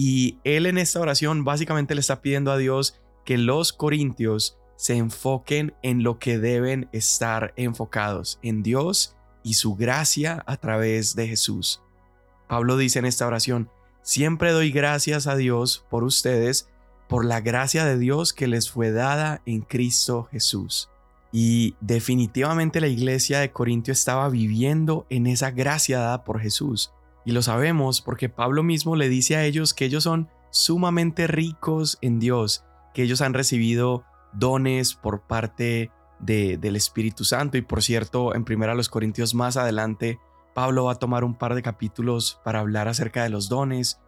y 0.01 0.39
él 0.45 0.67
en 0.67 0.79
esta 0.79 1.01
oración 1.01 1.45
básicamente 1.45 1.95
le 1.95 2.01
está 2.01 2.21
pidiendo 2.21 2.53
a 2.53 2.57
Dios 2.57 3.01
que 3.25 3.39
los 3.39 3.73
corintios 3.73 4.59
se 4.77 4.97
enfoquen 4.97 5.75
en 5.83 6.05
lo 6.05 6.21
que 6.21 6.39
deben 6.39 6.89
estar 6.93 7.53
enfocados, 7.57 8.39
en 8.43 8.63
Dios 8.63 9.17
y 9.43 9.55
su 9.55 9.75
gracia 9.75 10.45
a 10.47 10.57
través 10.57 11.17
de 11.17 11.27
Jesús. 11.27 11.83
Pablo 12.49 12.77
dice 12.77 13.01
en 13.01 13.07
esta 13.07 13.27
oración, 13.27 13.71
siempre 14.03 14.53
doy 14.53 14.71
gracias 14.71 15.27
a 15.27 15.35
Dios 15.35 15.85
por 15.91 16.05
ustedes, 16.05 16.69
por 17.09 17.25
la 17.25 17.41
gracia 17.41 17.85
de 17.85 17.99
Dios 17.99 18.33
que 18.33 18.47
les 18.47 18.71
fue 18.71 18.93
dada 18.93 19.43
en 19.47 19.63
Cristo 19.63 20.29
Jesús. 20.31 20.91
Y 21.33 21.77
definitivamente 21.81 22.81
la 22.81 22.89
iglesia 22.89 23.41
de 23.41 23.53
Corintio 23.53 23.93
estaba 23.93 24.29
viviendo 24.29 25.07
en 25.11 25.27
esa 25.27 25.51
gracia 25.51 25.99
dada 25.99 26.25
por 26.25 26.41
Jesús. 26.41 26.93
Y 27.25 27.33
lo 27.33 27.43
sabemos 27.43 28.01
porque 28.01 28.29
Pablo 28.29 28.63
mismo 28.63 28.97
le 28.97 29.09
dice 29.09 29.37
a 29.37 29.45
ellos 29.45 29.75
que 29.75 29.85
ellos 29.85 30.05
son 30.05 30.29
sumamente 30.51 31.27
ricos 31.27 31.99
en 32.01 32.19
Dios, 32.19 32.65
que 32.95 33.03
ellos 33.03 33.21
han 33.21 33.35
recibido 33.35 34.05
dones 34.33 34.95
por 34.95 35.23
parte 35.23 35.91
de, 36.21 36.57
del 36.57 36.77
Espíritu 36.77 37.25
Santo. 37.25 37.59
Y 37.59 37.63
por 37.63 37.83
cierto, 37.83 38.35
en 38.35 38.45
primera 38.45 38.75
los 38.75 38.89
Corintios 38.89 39.35
más 39.35 39.57
adelante, 39.57 40.19
Pablo 40.55 40.85
va 40.85 40.93
a 40.93 40.99
tomar 40.99 41.25
un 41.25 41.35
par 41.35 41.55
de 41.55 41.63
capítulos 41.63 42.41
para 42.45 42.61
hablar 42.61 42.89
acerca 42.89 43.23
de 43.23 43.29
los 43.29 43.49
dones. 43.49 44.01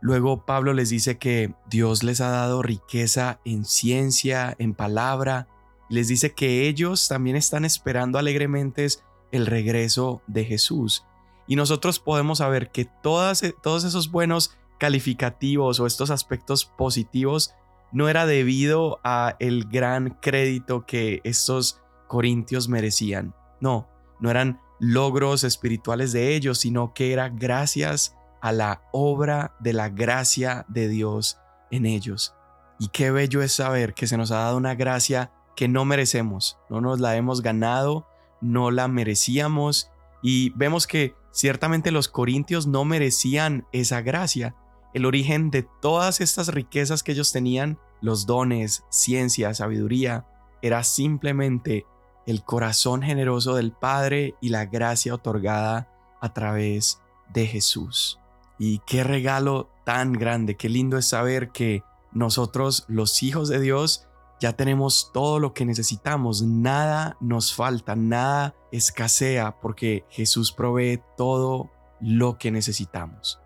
Luego 0.00 0.44
Pablo 0.44 0.72
les 0.72 0.90
dice 0.90 1.18
que 1.18 1.54
Dios 1.70 2.02
les 2.02 2.20
ha 2.20 2.28
dado 2.28 2.62
riqueza 2.62 3.40
en 3.44 3.64
ciencia, 3.64 4.54
en 4.58 4.74
palabra. 4.74 5.48
Les 5.94 6.08
dice 6.08 6.34
que 6.34 6.66
ellos 6.66 7.06
también 7.06 7.36
están 7.36 7.64
esperando 7.64 8.18
alegremente 8.18 8.84
el 9.30 9.46
regreso 9.46 10.22
de 10.26 10.44
Jesús. 10.44 11.06
Y 11.46 11.54
nosotros 11.54 12.00
podemos 12.00 12.38
saber 12.38 12.72
que 12.72 12.84
todas, 12.84 13.44
todos 13.62 13.84
esos 13.84 14.10
buenos 14.10 14.56
calificativos 14.80 15.78
o 15.78 15.86
estos 15.86 16.10
aspectos 16.10 16.64
positivos 16.64 17.54
no 17.92 18.08
era 18.08 18.26
debido 18.26 18.98
a 19.04 19.36
el 19.38 19.66
gran 19.68 20.18
crédito 20.20 20.84
que 20.84 21.20
estos 21.22 21.80
corintios 22.08 22.68
merecían. 22.68 23.32
No, 23.60 23.88
no 24.18 24.30
eran 24.32 24.60
logros 24.80 25.44
espirituales 25.44 26.10
de 26.10 26.34
ellos, 26.34 26.58
sino 26.58 26.92
que 26.92 27.12
era 27.12 27.28
gracias 27.28 28.16
a 28.42 28.50
la 28.50 28.82
obra 28.90 29.54
de 29.60 29.74
la 29.74 29.90
gracia 29.90 30.66
de 30.66 30.88
Dios 30.88 31.38
en 31.70 31.86
ellos. 31.86 32.34
Y 32.80 32.88
qué 32.88 33.12
bello 33.12 33.42
es 33.42 33.52
saber 33.52 33.94
que 33.94 34.08
se 34.08 34.16
nos 34.16 34.32
ha 34.32 34.38
dado 34.38 34.56
una 34.56 34.74
gracia 34.74 35.30
que 35.56 35.68
no 35.68 35.84
merecemos, 35.84 36.58
no 36.68 36.80
nos 36.80 37.00
la 37.00 37.16
hemos 37.16 37.42
ganado, 37.42 38.06
no 38.40 38.70
la 38.70 38.88
merecíamos 38.88 39.90
y 40.22 40.50
vemos 40.50 40.86
que 40.86 41.14
ciertamente 41.32 41.90
los 41.90 42.08
corintios 42.08 42.66
no 42.66 42.84
merecían 42.84 43.66
esa 43.72 44.00
gracia, 44.02 44.54
el 44.94 45.06
origen 45.06 45.50
de 45.50 45.66
todas 45.80 46.20
estas 46.20 46.48
riquezas 46.48 47.02
que 47.02 47.12
ellos 47.12 47.32
tenían, 47.32 47.78
los 48.00 48.26
dones, 48.26 48.84
ciencia, 48.90 49.52
sabiduría, 49.54 50.26
era 50.62 50.84
simplemente 50.84 51.86
el 52.26 52.44
corazón 52.44 53.02
generoso 53.02 53.54
del 53.54 53.72
Padre 53.72 54.34
y 54.40 54.48
la 54.48 54.66
gracia 54.66 55.14
otorgada 55.14 55.88
a 56.20 56.32
través 56.32 57.00
de 57.32 57.46
Jesús. 57.46 58.18
Y 58.58 58.78
qué 58.86 59.04
regalo 59.04 59.68
tan 59.84 60.12
grande, 60.12 60.56
qué 60.56 60.68
lindo 60.68 60.96
es 60.96 61.06
saber 61.06 61.50
que 61.50 61.82
nosotros, 62.12 62.84
los 62.88 63.22
hijos 63.22 63.48
de 63.48 63.60
Dios, 63.60 64.06
ya 64.40 64.52
tenemos 64.52 65.10
todo 65.12 65.38
lo 65.38 65.54
que 65.54 65.64
necesitamos, 65.64 66.42
nada 66.42 67.16
nos 67.20 67.54
falta, 67.54 67.96
nada 67.96 68.54
escasea 68.72 69.60
porque 69.60 70.04
Jesús 70.10 70.52
provee 70.52 71.00
todo 71.16 71.70
lo 72.00 72.38
que 72.38 72.50
necesitamos. 72.50 73.40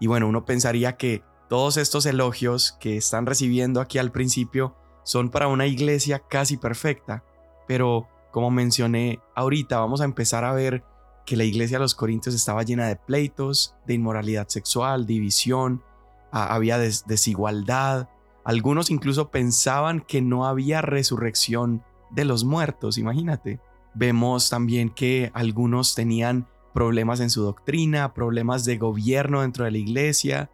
Y 0.00 0.06
bueno, 0.06 0.28
uno 0.28 0.44
pensaría 0.44 0.96
que 0.96 1.22
todos 1.48 1.76
estos 1.76 2.06
elogios 2.06 2.72
que 2.80 2.96
están 2.96 3.26
recibiendo 3.26 3.80
aquí 3.80 3.98
al 3.98 4.10
principio 4.10 4.74
son 5.04 5.30
para 5.30 5.48
una 5.48 5.66
iglesia 5.66 6.20
casi 6.20 6.56
perfecta, 6.56 7.24
pero 7.66 8.08
como 8.30 8.50
mencioné 8.50 9.20
ahorita, 9.34 9.78
vamos 9.78 10.00
a 10.00 10.04
empezar 10.04 10.44
a 10.44 10.52
ver 10.52 10.84
que 11.26 11.36
la 11.36 11.44
iglesia 11.44 11.76
de 11.78 11.82
los 11.82 11.94
Corintios 11.94 12.34
estaba 12.34 12.62
llena 12.62 12.86
de 12.88 12.96
pleitos, 12.96 13.76
de 13.86 13.94
inmoralidad 13.94 14.48
sexual, 14.48 15.06
división, 15.06 15.82
había 16.30 16.78
desigualdad. 16.78 18.08
Algunos 18.44 18.90
incluso 18.90 19.30
pensaban 19.30 20.00
que 20.00 20.20
no 20.20 20.46
había 20.46 20.82
resurrección 20.82 21.82
de 22.10 22.24
los 22.24 22.44
muertos, 22.44 22.98
imagínate. 22.98 23.60
Vemos 23.94 24.50
también 24.50 24.90
que 24.90 25.30
algunos 25.34 25.94
tenían 25.94 26.48
problemas 26.74 27.20
en 27.20 27.30
su 27.30 27.42
doctrina, 27.42 28.14
problemas 28.14 28.64
de 28.64 28.78
gobierno 28.78 29.42
dentro 29.42 29.64
de 29.64 29.70
la 29.70 29.78
iglesia, 29.78 30.50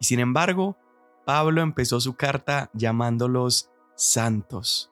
y 0.00 0.06
sin 0.06 0.18
embargo, 0.18 0.76
Pablo 1.24 1.62
empezó 1.62 2.00
su 2.00 2.14
carta 2.14 2.70
llamándolos 2.72 3.70
santos. 3.94 4.90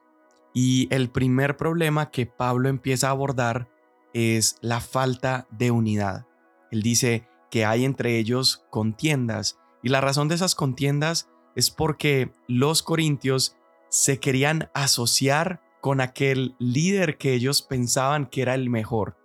Y 0.55 0.93
el 0.95 1.11
primer 1.11 1.57
problema 1.57 2.11
que 2.11 2.27
Pablo 2.27 2.69
empieza 2.69 3.09
a 3.09 3.13
abordar 3.13 3.69
es 4.13 4.57
la 4.61 4.81
falta 4.81 5.47
de 5.51 5.71
unidad. 5.71 6.27
Él 6.71 6.83
dice 6.83 7.27
que 7.51 7.65
hay 7.65 7.85
entre 7.85 8.19
ellos 8.19 8.65
contiendas 8.71 9.59
y 9.83 9.89
la 9.89 10.01
razón 10.01 10.29
de 10.29 10.35
esas 10.35 10.55
contiendas 10.55 11.29
es 11.59 11.73
porque 11.73 12.31
los 12.47 12.85
corintios 12.85 13.57
se 13.89 14.21
querían 14.21 14.71
asociar 14.75 15.61
con 15.81 16.01
aquel 16.01 16.55
líder 16.61 17.19
que 17.19 17.35
ellos 17.35 17.63
pensaban 17.63 18.27
que 18.27 18.43
era 18.43 18.55
el 18.55 18.71
mejor. 18.71 19.17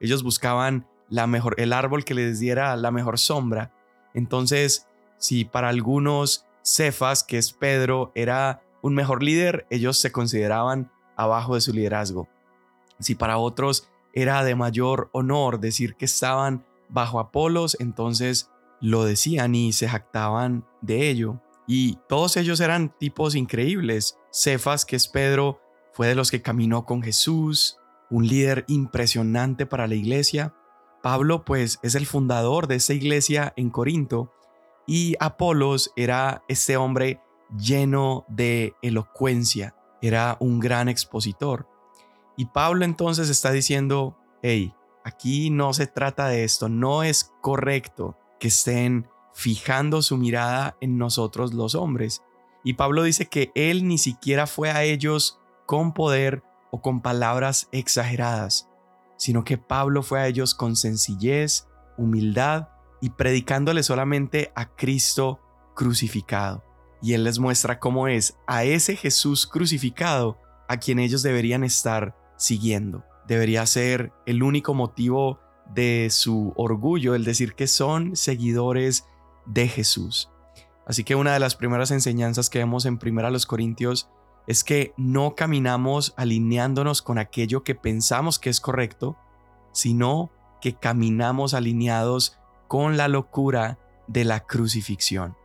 Ellos 0.00 0.22
buscaban 0.22 0.88
la 1.10 1.26
mejor 1.26 1.54
el 1.58 1.74
árbol 1.74 2.06
que 2.06 2.14
les 2.14 2.40
diera 2.40 2.74
la 2.76 2.90
mejor 2.90 3.18
sombra. 3.18 3.74
Entonces, 4.14 4.86
si 5.18 5.44
para 5.44 5.68
algunos 5.68 6.46
Cefas, 6.64 7.24
que 7.24 7.36
es 7.36 7.52
Pedro, 7.52 8.10
era 8.14 8.62
un 8.80 8.94
mejor 8.94 9.22
líder, 9.22 9.66
ellos 9.68 9.98
se 9.98 10.12
consideraban 10.12 10.90
abajo 11.14 11.56
de 11.56 11.60
su 11.60 11.74
liderazgo. 11.74 12.26
Si 13.00 13.14
para 13.14 13.36
otros 13.36 13.90
era 14.14 14.42
de 14.44 14.54
mayor 14.54 15.10
honor 15.12 15.60
decir 15.60 15.96
que 15.96 16.06
estaban 16.06 16.64
bajo 16.88 17.20
Apolos, 17.20 17.76
entonces 17.80 18.50
lo 18.80 19.04
decían 19.04 19.54
y 19.54 19.74
se 19.74 19.90
jactaban 19.90 20.64
de 20.80 21.10
ello. 21.10 21.38
Y 21.66 21.98
todos 22.08 22.36
ellos 22.36 22.60
eran 22.60 22.96
tipos 22.98 23.34
increíbles. 23.34 24.18
Cefas, 24.32 24.84
que 24.84 24.96
es 24.96 25.08
Pedro, 25.08 25.60
fue 25.92 26.08
de 26.08 26.14
los 26.14 26.30
que 26.30 26.42
caminó 26.42 26.84
con 26.84 27.02
Jesús, 27.02 27.78
un 28.10 28.26
líder 28.26 28.64
impresionante 28.68 29.66
para 29.66 29.86
la 29.86 29.94
iglesia. 29.94 30.54
Pablo, 31.02 31.44
pues, 31.44 31.78
es 31.82 31.94
el 31.94 32.06
fundador 32.06 32.66
de 32.66 32.76
esa 32.76 32.94
iglesia 32.94 33.52
en 33.56 33.70
Corinto. 33.70 34.32
Y 34.86 35.14
Apolos 35.20 35.92
era 35.96 36.42
este 36.48 36.76
hombre 36.76 37.20
lleno 37.56 38.24
de 38.28 38.74
elocuencia, 38.82 39.74
era 40.00 40.36
un 40.40 40.58
gran 40.58 40.88
expositor. 40.88 41.68
Y 42.36 42.46
Pablo 42.46 42.84
entonces 42.84 43.28
está 43.28 43.52
diciendo, 43.52 44.16
hey, 44.42 44.74
aquí 45.04 45.50
no 45.50 45.72
se 45.72 45.86
trata 45.86 46.28
de 46.28 46.44
esto, 46.44 46.68
no 46.68 47.02
es 47.02 47.32
correcto 47.40 48.16
que 48.40 48.48
estén 48.48 49.08
fijando 49.34 50.02
su 50.02 50.16
mirada 50.16 50.76
en 50.80 50.98
nosotros 50.98 51.54
los 51.54 51.74
hombres. 51.74 52.22
Y 52.64 52.74
Pablo 52.74 53.02
dice 53.02 53.26
que 53.26 53.50
él 53.54 53.86
ni 53.86 53.98
siquiera 53.98 54.46
fue 54.46 54.70
a 54.70 54.84
ellos 54.84 55.40
con 55.66 55.94
poder 55.94 56.42
o 56.70 56.80
con 56.80 57.02
palabras 57.02 57.68
exageradas, 57.72 58.68
sino 59.16 59.44
que 59.44 59.58
Pablo 59.58 60.02
fue 60.02 60.20
a 60.20 60.26
ellos 60.26 60.54
con 60.54 60.76
sencillez, 60.76 61.66
humildad 61.98 62.68
y 63.00 63.10
predicándole 63.10 63.82
solamente 63.82 64.52
a 64.54 64.74
Cristo 64.74 65.40
crucificado. 65.74 66.64
Y 67.02 67.14
él 67.14 67.24
les 67.24 67.38
muestra 67.38 67.80
cómo 67.80 68.06
es 68.06 68.36
a 68.46 68.64
ese 68.64 68.96
Jesús 68.96 69.46
crucificado 69.46 70.38
a 70.68 70.76
quien 70.76 71.00
ellos 71.00 71.22
deberían 71.22 71.64
estar 71.64 72.16
siguiendo. 72.36 73.04
Debería 73.26 73.66
ser 73.66 74.12
el 74.24 74.42
único 74.42 74.72
motivo 74.72 75.40
de 75.74 76.08
su 76.10 76.52
orgullo 76.56 77.14
el 77.14 77.24
decir 77.24 77.54
que 77.54 77.66
son 77.66 78.16
seguidores 78.16 79.04
de 79.46 79.68
Jesús. 79.68 80.30
Así 80.86 81.04
que 81.04 81.14
una 81.14 81.32
de 81.32 81.40
las 81.40 81.54
primeras 81.54 81.90
enseñanzas 81.90 82.50
que 82.50 82.58
vemos 82.58 82.86
en 82.86 82.98
Primera 82.98 83.30
los 83.30 83.46
Corintios 83.46 84.08
es 84.46 84.64
que 84.64 84.92
no 84.96 85.34
caminamos 85.36 86.14
alineándonos 86.16 87.02
con 87.02 87.18
aquello 87.18 87.62
que 87.62 87.74
pensamos 87.74 88.38
que 88.38 88.50
es 88.50 88.60
correcto, 88.60 89.16
sino 89.72 90.30
que 90.60 90.74
caminamos 90.74 91.54
alineados 91.54 92.38
con 92.68 92.96
la 92.96 93.08
locura 93.08 93.78
de 94.06 94.24
la 94.24 94.40
crucifixión. 94.40 95.36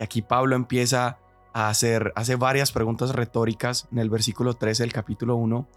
Y 0.00 0.04
aquí 0.04 0.22
Pablo 0.22 0.56
empieza 0.56 1.18
a 1.52 1.68
hacer 1.68 2.12
hace 2.16 2.36
varias 2.36 2.72
preguntas 2.72 3.10
retóricas 3.10 3.88
en 3.92 3.98
el 3.98 4.10
versículo 4.10 4.54
13 4.54 4.82
del 4.82 4.92
capítulo 4.92 5.36
1 5.36 5.68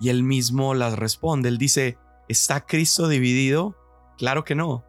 y 0.00 0.08
él 0.08 0.22
mismo 0.22 0.74
las 0.74 0.98
responde. 0.98 1.48
Él 1.48 1.58
dice, 1.58 1.98
¿está 2.28 2.66
Cristo 2.66 3.08
dividido? 3.08 3.76
Claro 4.18 4.44
que 4.44 4.54
no. 4.54 4.84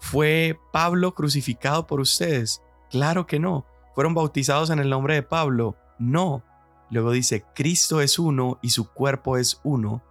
¿Fue 0.00 0.58
Pablo 0.72 1.14
crucificado 1.14 1.86
por 1.86 2.00
ustedes? 2.00 2.62
Claro 2.90 3.26
que 3.26 3.38
no. 3.38 3.66
¿Fueron 3.94 4.14
bautizados 4.14 4.70
en 4.70 4.78
el 4.78 4.90
nombre 4.90 5.14
de 5.14 5.22
Pablo? 5.22 5.76
No. 5.98 6.42
Luego 6.90 7.10
dice, 7.10 7.44
Cristo 7.54 8.00
es 8.00 8.18
uno 8.18 8.58
y 8.62 8.70
su 8.70 8.90
cuerpo 8.90 9.36
es 9.36 9.60
uno. 9.64 10.02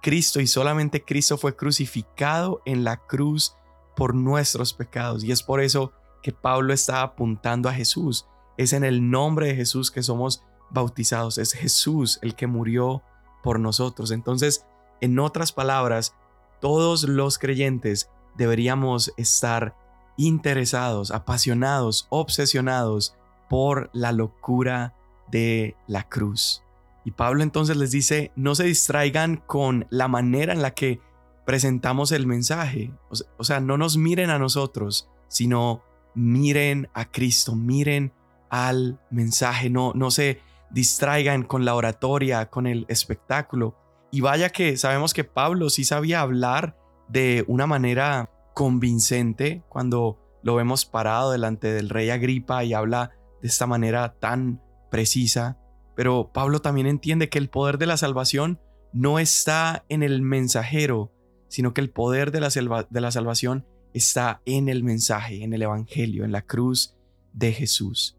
Cristo 0.00 0.40
y 0.40 0.46
solamente 0.46 1.04
Cristo 1.04 1.36
fue 1.36 1.54
crucificado 1.56 2.62
en 2.64 2.84
la 2.84 2.96
cruz 2.96 3.54
por 3.96 4.14
nuestros 4.14 4.72
pecados. 4.72 5.24
Y 5.24 5.32
es 5.32 5.42
por 5.42 5.60
eso 5.60 5.92
que 6.22 6.32
Pablo 6.32 6.72
está 6.72 7.02
apuntando 7.02 7.68
a 7.68 7.74
Jesús. 7.74 8.26
Es 8.56 8.72
en 8.72 8.84
el 8.84 9.10
nombre 9.10 9.48
de 9.48 9.56
Jesús 9.56 9.90
que 9.90 10.02
somos 10.02 10.42
bautizados. 10.70 11.38
Es 11.38 11.52
Jesús 11.52 12.18
el 12.22 12.34
que 12.34 12.46
murió 12.46 13.02
por 13.42 13.60
nosotros. 13.60 14.10
Entonces, 14.10 14.64
en 15.00 15.18
otras 15.18 15.52
palabras, 15.52 16.14
todos 16.60 17.04
los 17.04 17.38
creyentes 17.38 18.08
deberíamos 18.36 19.12
estar 19.16 19.76
interesados, 20.16 21.10
apasionados, 21.10 22.06
obsesionados 22.10 23.16
por 23.48 23.90
la 23.92 24.12
locura 24.12 24.94
de 25.30 25.76
la 25.86 26.08
cruz. 26.08 26.62
Y 27.04 27.12
Pablo 27.12 27.42
entonces 27.42 27.76
les 27.76 27.90
dice, 27.90 28.32
no 28.36 28.54
se 28.54 28.64
distraigan 28.64 29.36
con 29.36 29.86
la 29.90 30.08
manera 30.08 30.52
en 30.52 30.62
la 30.62 30.72
que 30.72 31.00
presentamos 31.44 32.12
el 32.12 32.26
mensaje. 32.26 32.92
O 33.38 33.44
sea, 33.44 33.60
no 33.60 33.76
nos 33.76 33.96
miren 33.96 34.30
a 34.30 34.38
nosotros, 34.38 35.08
sino 35.28 35.82
miren 36.14 36.88
a 36.94 37.10
Cristo, 37.10 37.54
miren 37.54 38.12
al 38.50 39.00
mensaje, 39.10 39.70
no, 39.70 39.92
no 39.94 40.10
se 40.10 40.40
distraigan 40.70 41.42
con 41.42 41.64
la 41.64 41.74
oratoria, 41.74 42.50
con 42.50 42.66
el 42.66 42.84
espectáculo. 42.88 43.74
Y 44.10 44.20
vaya 44.20 44.50
que 44.50 44.76
sabemos 44.76 45.14
que 45.14 45.24
Pablo 45.24 45.70
sí 45.70 45.84
sabía 45.84 46.20
hablar 46.20 46.76
de 47.12 47.44
una 47.46 47.66
manera 47.66 48.30
convincente 48.54 49.62
cuando 49.68 50.18
lo 50.42 50.54
vemos 50.54 50.86
parado 50.86 51.30
delante 51.30 51.72
del 51.72 51.90
rey 51.90 52.08
Agripa 52.10 52.64
y 52.64 52.72
habla 52.72 53.10
de 53.42 53.48
esta 53.48 53.66
manera 53.66 54.14
tan 54.18 54.62
precisa. 54.90 55.58
Pero 55.94 56.30
Pablo 56.32 56.60
también 56.60 56.86
entiende 56.86 57.28
que 57.28 57.38
el 57.38 57.50
poder 57.50 57.76
de 57.76 57.86
la 57.86 57.98
salvación 57.98 58.60
no 58.94 59.18
está 59.18 59.84
en 59.90 60.02
el 60.02 60.22
mensajero, 60.22 61.12
sino 61.48 61.74
que 61.74 61.82
el 61.82 61.90
poder 61.90 62.32
de 62.32 62.40
la, 62.40 62.48
de 62.88 63.00
la 63.00 63.10
salvación 63.10 63.66
está 63.92 64.40
en 64.46 64.70
el 64.70 64.82
mensaje, 64.82 65.44
en 65.44 65.52
el 65.52 65.62
Evangelio, 65.62 66.24
en 66.24 66.32
la 66.32 66.42
cruz 66.42 66.96
de 67.34 67.52
Jesús. 67.52 68.18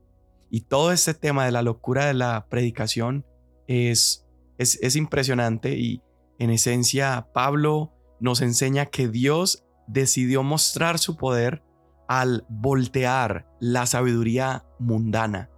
Y 0.51 0.61
todo 0.61 0.91
este 0.91 1.15
tema 1.15 1.45
de 1.45 1.51
la 1.51 1.63
locura 1.63 2.05
de 2.05 2.13
la 2.13 2.45
predicación 2.47 3.25
es, 3.65 4.27
es, 4.59 4.77
es 4.83 4.95
impresionante 4.95 5.75
y 5.77 6.03
en 6.37 6.51
esencia 6.51 7.27
Pablo 7.33 7.92
nos 8.23 8.39
enseña 8.39 8.85
que 8.85 9.09
Dios 9.09 9.65
decidió 9.85 10.43
mostrar 10.43 10.97
su 10.97 11.17
poder 11.17 11.61
al 12.07 12.45
voltear 12.47 13.45
la 13.59 13.85
sabiduría 13.85 14.63
mundana. 14.79 15.49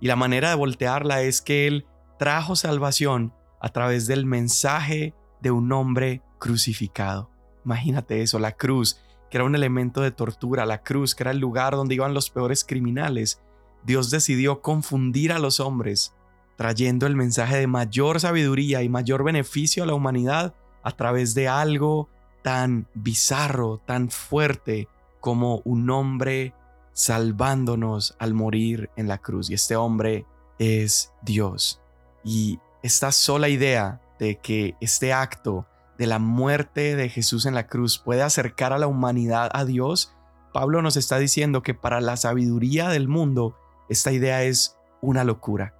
Y 0.00 0.06
la 0.06 0.14
manera 0.14 0.50
de 0.50 0.54
voltearla 0.54 1.22
es 1.22 1.42
que 1.42 1.66
Él 1.66 1.84
trajo 2.20 2.54
salvación 2.54 3.34
a 3.60 3.70
través 3.70 4.06
del 4.06 4.24
mensaje 4.24 5.16
de 5.40 5.50
un 5.50 5.72
hombre 5.72 6.22
crucificado. 6.38 7.28
Imagínate 7.64 8.22
eso, 8.22 8.38
la 8.38 8.52
cruz, 8.52 9.00
que 9.28 9.38
era 9.38 9.44
un 9.44 9.56
elemento 9.56 10.00
de 10.00 10.12
tortura, 10.12 10.64
la 10.64 10.84
cruz, 10.84 11.16
que 11.16 11.24
era 11.24 11.32
el 11.32 11.38
lugar 11.38 11.74
donde 11.74 11.96
iban 11.96 12.14
los 12.14 12.30
peores 12.30 12.64
criminales, 12.64 13.42
Dios 13.84 14.10
decidió 14.10 14.60
confundir 14.60 15.32
a 15.32 15.40
los 15.40 15.58
hombres, 15.58 16.14
trayendo 16.56 17.08
el 17.08 17.16
mensaje 17.16 17.56
de 17.56 17.66
mayor 17.66 18.20
sabiduría 18.20 18.84
y 18.84 18.88
mayor 18.88 19.24
beneficio 19.24 19.82
a 19.82 19.86
la 19.86 19.94
humanidad 19.94 20.54
a 20.82 20.92
través 20.92 21.34
de 21.34 21.48
algo 21.48 22.08
tan 22.42 22.88
bizarro, 22.94 23.80
tan 23.86 24.10
fuerte 24.10 24.88
como 25.20 25.62
un 25.64 25.88
hombre 25.90 26.54
salvándonos 26.92 28.16
al 28.18 28.34
morir 28.34 28.90
en 28.96 29.08
la 29.08 29.18
cruz. 29.18 29.50
Y 29.50 29.54
este 29.54 29.76
hombre 29.76 30.26
es 30.58 31.12
Dios. 31.22 31.80
Y 32.24 32.58
esta 32.82 33.12
sola 33.12 33.48
idea 33.48 34.00
de 34.18 34.38
que 34.38 34.76
este 34.80 35.12
acto 35.12 35.66
de 35.98 36.06
la 36.06 36.18
muerte 36.18 36.96
de 36.96 37.08
Jesús 37.08 37.46
en 37.46 37.54
la 37.54 37.66
cruz 37.66 37.98
puede 37.98 38.22
acercar 38.22 38.72
a 38.72 38.78
la 38.78 38.86
humanidad 38.86 39.50
a 39.52 39.64
Dios, 39.64 40.14
Pablo 40.52 40.82
nos 40.82 40.96
está 40.96 41.18
diciendo 41.18 41.62
que 41.62 41.74
para 41.74 42.00
la 42.00 42.16
sabiduría 42.16 42.88
del 42.88 43.08
mundo, 43.08 43.56
esta 43.88 44.12
idea 44.12 44.42
es 44.42 44.76
una 45.00 45.24
locura. 45.24 45.74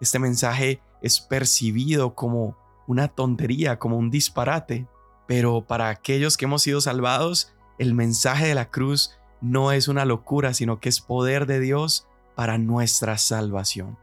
Este 0.00 0.18
mensaje 0.18 0.80
es 1.02 1.20
percibido 1.20 2.14
como 2.14 2.56
una 2.88 3.06
tontería, 3.06 3.78
como 3.78 3.96
un 3.96 4.10
disparate, 4.10 4.88
pero 5.28 5.60
para 5.64 5.90
aquellos 5.90 6.36
que 6.36 6.46
hemos 6.46 6.62
sido 6.62 6.80
salvados, 6.80 7.52
el 7.78 7.94
mensaje 7.94 8.48
de 8.48 8.54
la 8.54 8.70
cruz 8.70 9.16
no 9.40 9.70
es 9.70 9.86
una 9.86 10.04
locura, 10.04 10.54
sino 10.54 10.80
que 10.80 10.88
es 10.88 11.00
poder 11.00 11.46
de 11.46 11.60
Dios 11.60 12.08
para 12.34 12.58
nuestra 12.58 13.18
salvación. 13.18 13.98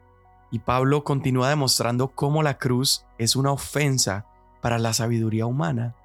Y 0.51 0.59
Pablo 0.59 1.03
continúa 1.03 1.49
demostrando 1.49 2.09
cómo 2.09 2.43
la 2.43 2.59
cruz 2.59 3.05
es 3.17 3.35
una 3.35 3.51
ofensa 3.51 4.27
para 4.61 4.77
la 4.77 4.93
sabiduría 4.93 5.47
humana, 5.47 5.95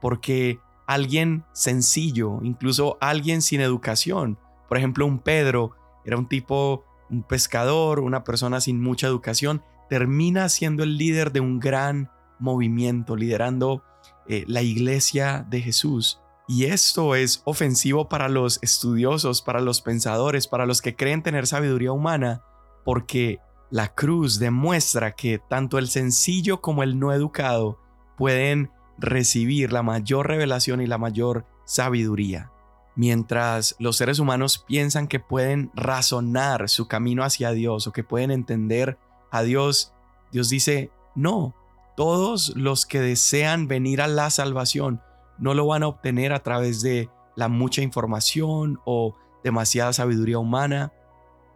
porque 0.00 0.60
alguien 0.86 1.44
sencillo, 1.52 2.38
incluso 2.42 2.96
alguien 3.00 3.42
sin 3.42 3.60
educación, 3.60 4.38
por 4.68 4.78
ejemplo 4.78 5.04
un 5.06 5.18
Pedro, 5.18 5.72
era 6.04 6.16
un 6.16 6.28
tipo, 6.28 6.84
un 7.10 7.24
pescador, 7.24 7.98
una 7.98 8.22
persona 8.22 8.60
sin 8.60 8.80
mucha 8.80 9.08
educación, 9.08 9.62
termina 9.88 10.48
siendo 10.48 10.84
el 10.84 10.96
líder 10.96 11.32
de 11.32 11.40
un 11.40 11.58
gran 11.58 12.10
movimiento, 12.38 13.16
liderando 13.16 13.82
eh, 14.26 14.44
la 14.46 14.62
iglesia 14.62 15.46
de 15.48 15.60
Jesús. 15.60 16.20
Y 16.46 16.64
esto 16.64 17.14
es 17.14 17.42
ofensivo 17.44 18.08
para 18.08 18.28
los 18.28 18.58
estudiosos, 18.62 19.42
para 19.42 19.60
los 19.60 19.82
pensadores, 19.82 20.46
para 20.46 20.64
los 20.64 20.80
que 20.80 20.96
creen 20.96 21.22
tener 21.22 21.46
sabiduría 21.46 21.92
humana, 21.92 22.42
porque 22.84 23.38
la 23.70 23.94
cruz 23.94 24.38
demuestra 24.38 25.14
que 25.14 25.38
tanto 25.38 25.78
el 25.78 25.88
sencillo 25.88 26.62
como 26.62 26.82
el 26.82 26.98
no 26.98 27.12
educado 27.12 27.78
pueden 28.16 28.70
recibir 28.98 29.72
la 29.72 29.82
mayor 29.82 30.26
revelación 30.26 30.80
y 30.80 30.86
la 30.86 30.98
mayor 30.98 31.44
sabiduría. 31.66 32.50
Mientras 32.96 33.76
los 33.78 33.96
seres 33.96 34.18
humanos 34.18 34.64
piensan 34.66 35.06
que 35.06 35.20
pueden 35.20 35.70
razonar 35.74 36.68
su 36.68 36.88
camino 36.88 37.22
hacia 37.22 37.52
Dios 37.52 37.86
o 37.86 37.92
que 37.92 38.02
pueden 38.02 38.30
entender 38.30 38.98
a 39.30 39.42
Dios, 39.42 39.92
Dios 40.32 40.48
dice, 40.48 40.90
no, 41.14 41.54
todos 41.98 42.52
los 42.54 42.86
que 42.86 43.00
desean 43.00 43.66
venir 43.66 44.00
a 44.00 44.06
la 44.06 44.30
salvación 44.30 45.02
no 45.36 45.52
lo 45.52 45.66
van 45.66 45.82
a 45.82 45.88
obtener 45.88 46.32
a 46.32 46.44
través 46.44 46.80
de 46.80 47.10
la 47.34 47.48
mucha 47.48 47.82
información 47.82 48.78
o 48.84 49.16
demasiada 49.42 49.92
sabiduría 49.92 50.38
humana. 50.38 50.92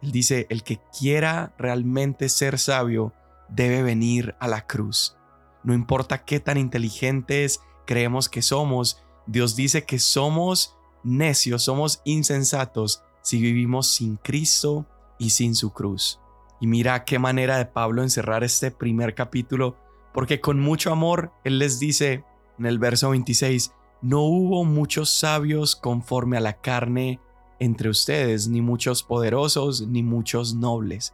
Él 0.01 0.11
dice, 0.11 0.45
el 0.49 0.63
que 0.63 0.81
quiera 0.99 1.53
realmente 1.57 2.27
ser 2.27 2.59
sabio 2.59 3.13
debe 3.47 3.83
venir 3.83 4.35
a 4.41 4.49
la 4.49 4.67
cruz. 4.67 5.15
No 5.63 5.73
importa 5.73 6.25
qué 6.25 6.41
tan 6.41 6.57
inteligentes 6.57 7.61
creemos 7.85 8.27
que 8.27 8.41
somos, 8.41 9.01
Dios 9.25 9.55
dice 9.55 9.85
que 9.85 9.97
somos 9.97 10.75
necios, 11.05 11.63
somos 11.63 12.01
insensatos 12.03 13.01
si 13.21 13.39
vivimos 13.39 13.93
sin 13.93 14.17
Cristo 14.17 14.85
y 15.17 15.29
sin 15.29 15.55
su 15.55 15.71
cruz. 15.71 16.19
Y 16.59 16.67
mira 16.67 17.05
qué 17.05 17.17
manera 17.17 17.57
de 17.57 17.65
Pablo 17.65 18.03
encerrar 18.03 18.43
este 18.43 18.71
primer 18.71 19.15
capítulo, 19.15 19.77
porque 20.13 20.39
con 20.39 20.59
mucho 20.59 20.91
amor 20.91 21.31
Él 21.43 21.59
les 21.59 21.79
dice 21.79 22.23
en 22.59 22.65
el 22.65 22.79
verso 22.79 23.09
26, 23.09 23.73
no 24.01 24.21
hubo 24.21 24.65
muchos 24.65 25.09
sabios 25.09 25.75
conforme 25.75 26.37
a 26.37 26.41
la 26.41 26.59
carne 26.61 27.19
entre 27.59 27.89
ustedes, 27.89 28.47
ni 28.47 28.61
muchos 28.61 29.03
poderosos, 29.03 29.87
ni 29.87 30.03
muchos 30.03 30.53
nobles. 30.53 31.13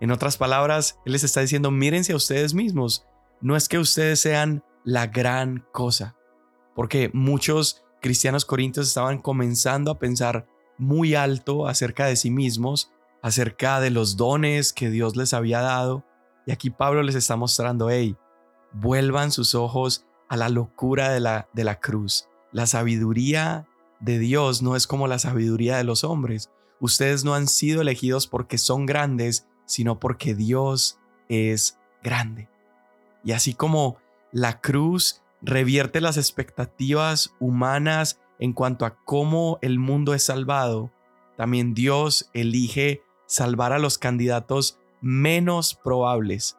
En 0.00 0.10
otras 0.10 0.36
palabras, 0.36 1.00
Él 1.04 1.12
les 1.12 1.24
está 1.24 1.40
diciendo, 1.40 1.70
mírense 1.70 2.12
a 2.12 2.16
ustedes 2.16 2.54
mismos, 2.54 3.06
no 3.40 3.56
es 3.56 3.68
que 3.68 3.78
ustedes 3.78 4.20
sean 4.20 4.62
la 4.84 5.06
gran 5.06 5.64
cosa, 5.72 6.16
porque 6.74 7.10
muchos 7.12 7.84
cristianos 8.00 8.44
corintios 8.44 8.86
estaban 8.86 9.18
comenzando 9.18 9.90
a 9.90 9.98
pensar 9.98 10.46
muy 10.76 11.14
alto 11.14 11.66
acerca 11.66 12.06
de 12.06 12.16
sí 12.16 12.30
mismos, 12.30 12.92
acerca 13.22 13.80
de 13.80 13.90
los 13.90 14.16
dones 14.16 14.72
que 14.72 14.90
Dios 14.90 15.16
les 15.16 15.34
había 15.34 15.60
dado, 15.60 16.04
y 16.46 16.52
aquí 16.52 16.70
Pablo 16.70 17.02
les 17.02 17.14
está 17.14 17.36
mostrando, 17.36 17.90
hey, 17.90 18.16
vuelvan 18.72 19.32
sus 19.32 19.54
ojos 19.54 20.04
a 20.28 20.36
la 20.36 20.48
locura 20.48 21.10
de 21.10 21.20
la, 21.20 21.48
de 21.52 21.64
la 21.64 21.80
cruz. 21.80 22.28
La 22.52 22.66
sabiduría 22.66 23.66
de 24.00 24.18
Dios 24.18 24.62
no 24.62 24.76
es 24.76 24.86
como 24.86 25.08
la 25.08 25.18
sabiduría 25.18 25.76
de 25.76 25.84
los 25.84 26.04
hombres. 26.04 26.50
Ustedes 26.80 27.24
no 27.24 27.34
han 27.34 27.48
sido 27.48 27.80
elegidos 27.80 28.26
porque 28.26 28.58
son 28.58 28.86
grandes, 28.86 29.46
sino 29.66 29.98
porque 29.98 30.34
Dios 30.34 30.98
es 31.28 31.78
grande. 32.02 32.48
Y 33.24 33.32
así 33.32 33.54
como 33.54 33.98
la 34.32 34.60
cruz 34.60 35.22
revierte 35.42 36.00
las 36.00 36.16
expectativas 36.16 37.34
humanas 37.40 38.20
en 38.38 38.52
cuanto 38.52 38.86
a 38.86 38.96
cómo 39.04 39.58
el 39.62 39.78
mundo 39.78 40.14
es 40.14 40.24
salvado, 40.24 40.92
también 41.36 41.74
Dios 41.74 42.30
elige 42.34 43.02
salvar 43.26 43.72
a 43.72 43.78
los 43.78 43.98
candidatos 43.98 44.78
menos 45.00 45.74
probables. 45.74 46.56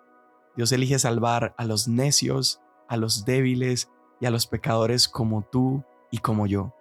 Dios 0.60 0.74
elige 0.74 1.00
salvar 1.00 1.56
a 1.58 1.63
los 1.63 1.88
necios, 1.88 2.60
a 2.89 2.98
los 2.98 3.24
débiles 3.24 3.89
y 4.19 4.26
a 4.26 4.30
los 4.30 4.45
pecadores 4.45 5.08
como 5.08 5.41
tú 5.41 5.86
y 6.12 6.17
como 6.17 6.48
yo. 6.48 6.74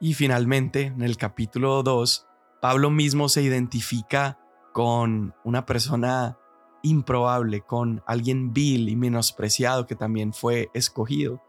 Y 0.00 0.14
finalmente, 0.14 0.82
en 0.82 1.02
el 1.02 1.16
capítulo 1.16 1.82
2, 1.82 2.28
Pablo 2.62 2.90
mismo 2.90 3.28
se 3.28 3.42
identifica 3.42 4.38
con 4.72 5.34
una 5.42 5.66
persona 5.66 6.38
improbable, 6.84 7.62
con 7.62 8.04
alguien 8.06 8.52
vil 8.52 8.88
y 8.88 8.94
menospreciado 8.94 9.88
que 9.88 9.96
también 9.96 10.32
fue 10.32 10.70
escogido. 10.72 11.42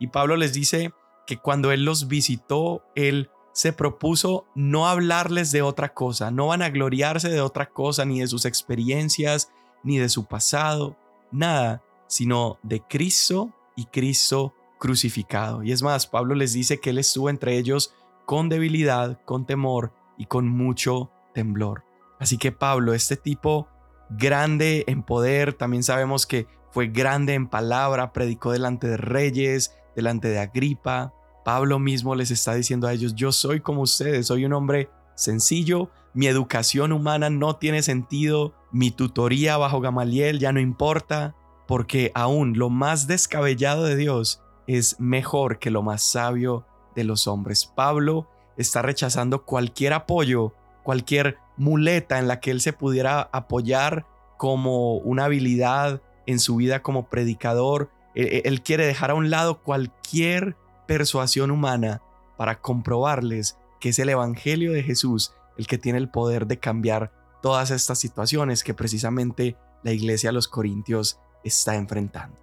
Y 0.00 0.08
Pablo 0.08 0.34
les 0.34 0.52
dice 0.52 0.90
que 1.24 1.36
cuando 1.36 1.70
él 1.70 1.84
los 1.84 2.08
visitó, 2.08 2.82
él 2.96 3.30
se 3.52 3.72
propuso 3.72 4.44
no 4.56 4.88
hablarles 4.88 5.52
de 5.52 5.62
otra 5.62 5.94
cosa, 5.94 6.32
no 6.32 6.48
van 6.48 6.62
a 6.62 6.70
gloriarse 6.70 7.28
de 7.28 7.42
otra 7.42 7.70
cosa, 7.70 8.04
ni 8.04 8.18
de 8.18 8.26
sus 8.26 8.44
experiencias, 8.44 9.52
ni 9.84 9.98
de 9.98 10.08
su 10.08 10.24
pasado, 10.24 10.96
nada, 11.30 11.82
sino 12.06 12.58
de 12.62 12.80
Cristo 12.80 13.52
y 13.76 13.86
Cristo 13.86 14.54
crucificado. 14.78 15.62
Y 15.62 15.72
es 15.72 15.82
más, 15.82 16.06
Pablo 16.06 16.34
les 16.34 16.52
dice 16.52 16.80
que 16.80 16.90
él 16.90 16.98
estuvo 16.98 17.30
entre 17.30 17.56
ellos 17.56 17.94
con 18.26 18.48
debilidad, 18.48 19.20
con 19.24 19.46
temor 19.46 19.92
y 20.16 20.26
con 20.26 20.48
mucho 20.48 21.10
temblor. 21.34 21.84
Así 22.18 22.38
que 22.38 22.52
Pablo, 22.52 22.94
este 22.94 23.16
tipo 23.16 23.68
grande 24.10 24.84
en 24.86 25.02
poder, 25.02 25.54
también 25.54 25.82
sabemos 25.82 26.26
que 26.26 26.46
fue 26.70 26.88
grande 26.88 27.34
en 27.34 27.48
palabra, 27.48 28.12
predicó 28.12 28.52
delante 28.52 28.88
de 28.88 28.96
reyes, 28.96 29.76
delante 29.96 30.28
de 30.28 30.38
Agripa. 30.38 31.14
Pablo 31.44 31.78
mismo 31.78 32.14
les 32.14 32.30
está 32.30 32.54
diciendo 32.54 32.86
a 32.86 32.92
ellos, 32.92 33.14
yo 33.14 33.32
soy 33.32 33.60
como 33.60 33.82
ustedes, 33.82 34.26
soy 34.26 34.44
un 34.44 34.52
hombre 34.52 34.90
sencillo, 35.14 35.90
mi 36.14 36.26
educación 36.26 36.92
humana 36.92 37.30
no 37.30 37.56
tiene 37.56 37.82
sentido, 37.82 38.54
mi 38.72 38.90
tutoría 38.90 39.56
bajo 39.56 39.80
Gamaliel 39.80 40.38
ya 40.38 40.52
no 40.52 40.60
importa, 40.60 41.34
porque 41.66 42.10
aún 42.14 42.58
lo 42.58 42.70
más 42.70 43.06
descabellado 43.06 43.84
de 43.84 43.96
Dios 43.96 44.42
es 44.66 44.98
mejor 44.98 45.58
que 45.58 45.70
lo 45.70 45.82
más 45.82 46.02
sabio 46.02 46.66
de 46.94 47.04
los 47.04 47.26
hombres. 47.26 47.66
Pablo 47.66 48.28
está 48.56 48.82
rechazando 48.82 49.44
cualquier 49.44 49.92
apoyo, 49.92 50.54
cualquier 50.82 51.38
muleta 51.56 52.18
en 52.18 52.28
la 52.28 52.40
que 52.40 52.50
él 52.50 52.60
se 52.60 52.72
pudiera 52.72 53.28
apoyar 53.32 54.06
como 54.36 54.94
una 54.94 55.26
habilidad 55.26 56.02
en 56.26 56.38
su 56.38 56.56
vida 56.56 56.82
como 56.82 57.08
predicador. 57.08 57.90
E, 58.14 58.22
e, 58.22 58.42
él 58.44 58.62
quiere 58.62 58.86
dejar 58.86 59.10
a 59.10 59.14
un 59.14 59.30
lado 59.30 59.62
cualquier 59.62 60.56
persuasión 60.86 61.50
humana 61.50 62.02
para 62.36 62.60
comprobarles 62.60 63.58
que 63.80 63.90
es 63.90 63.98
el 63.98 64.08
Evangelio 64.08 64.72
de 64.72 64.82
Jesús 64.82 65.34
el 65.58 65.66
que 65.66 65.78
tiene 65.78 65.98
el 65.98 66.08
poder 66.08 66.46
de 66.46 66.58
cambiar 66.58 67.12
todas 67.42 67.70
estas 67.70 67.98
situaciones 67.98 68.64
que 68.64 68.74
precisamente 68.74 69.56
la 69.82 69.92
iglesia 69.92 70.30
de 70.30 70.34
los 70.34 70.48
Corintios 70.48 71.20
está 71.44 71.76
enfrentando. 71.76 72.36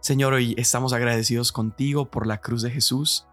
Señor, 0.00 0.32
hoy 0.32 0.54
estamos 0.56 0.92
agradecidos 0.92 1.52
contigo 1.52 2.10
por 2.10 2.26
la 2.26 2.40
cruz 2.40 2.62
de 2.62 2.70
Jesús. 2.70 3.26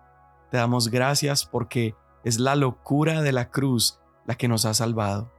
Te 0.51 0.57
damos 0.57 0.89
gracias 0.89 1.45
porque 1.45 1.95
es 2.23 2.39
la 2.39 2.55
locura 2.55 3.21
de 3.21 3.31
la 3.31 3.49
cruz 3.51 3.99
la 4.25 4.35
que 4.35 4.47
nos 4.47 4.65
ha 4.65 4.73
salvado. 4.73 5.31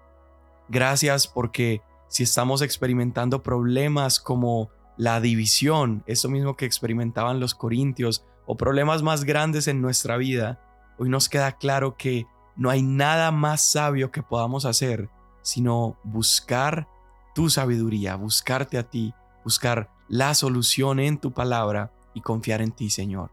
Gracias 0.69 1.27
porque 1.27 1.83
si 2.09 2.23
estamos 2.23 2.63
experimentando 2.63 3.43
problemas 3.43 4.21
como 4.21 4.71
la 4.97 5.21
división, 5.21 6.03
eso 6.07 6.29
mismo 6.29 6.57
que 6.57 6.65
experimentaban 6.65 7.41
los 7.41 7.55
corintios, 7.55 8.25
o 8.47 8.57
problemas 8.57 9.03
más 9.03 9.25
grandes 9.25 9.69
en 9.69 9.83
nuestra 9.83 10.17
vida, 10.17 10.59
hoy 10.99 11.11
nos 11.11 11.29
queda 11.29 11.53
claro 11.53 11.97
que 11.97 12.27
no 12.59 12.69
hay 12.69 12.83
nada 12.83 13.31
más 13.31 13.63
sabio 13.63 14.11
que 14.11 14.23
podamos 14.23 14.67
hacer 14.67 15.09
sino 15.49 15.97
buscar 16.05 16.87
tu 17.35 17.49
sabiduría, 17.49 18.17
buscarte 18.17 18.77
a 18.77 18.83
ti, 18.83 19.15
buscar 19.45 19.89
la 20.09 20.35
solución 20.35 21.01
en 21.01 21.17
tu 21.17 21.33
palabra 21.33 21.91
y 22.13 22.21
confiar 22.21 22.61
en 22.61 22.71
ti, 22.71 22.91
Señor. 22.91 23.31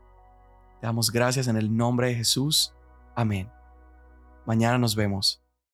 Te 0.80 0.88
damos 0.88 1.12
gracias 1.12 1.48
en 1.48 1.58
el 1.58 1.76
nombre 1.76 2.08
de 2.08 2.16
Jesús. 2.16 2.74
Amén. 3.16 3.50
Mañana 4.46 4.78
nos 4.78 4.96
vemos. 4.96 5.45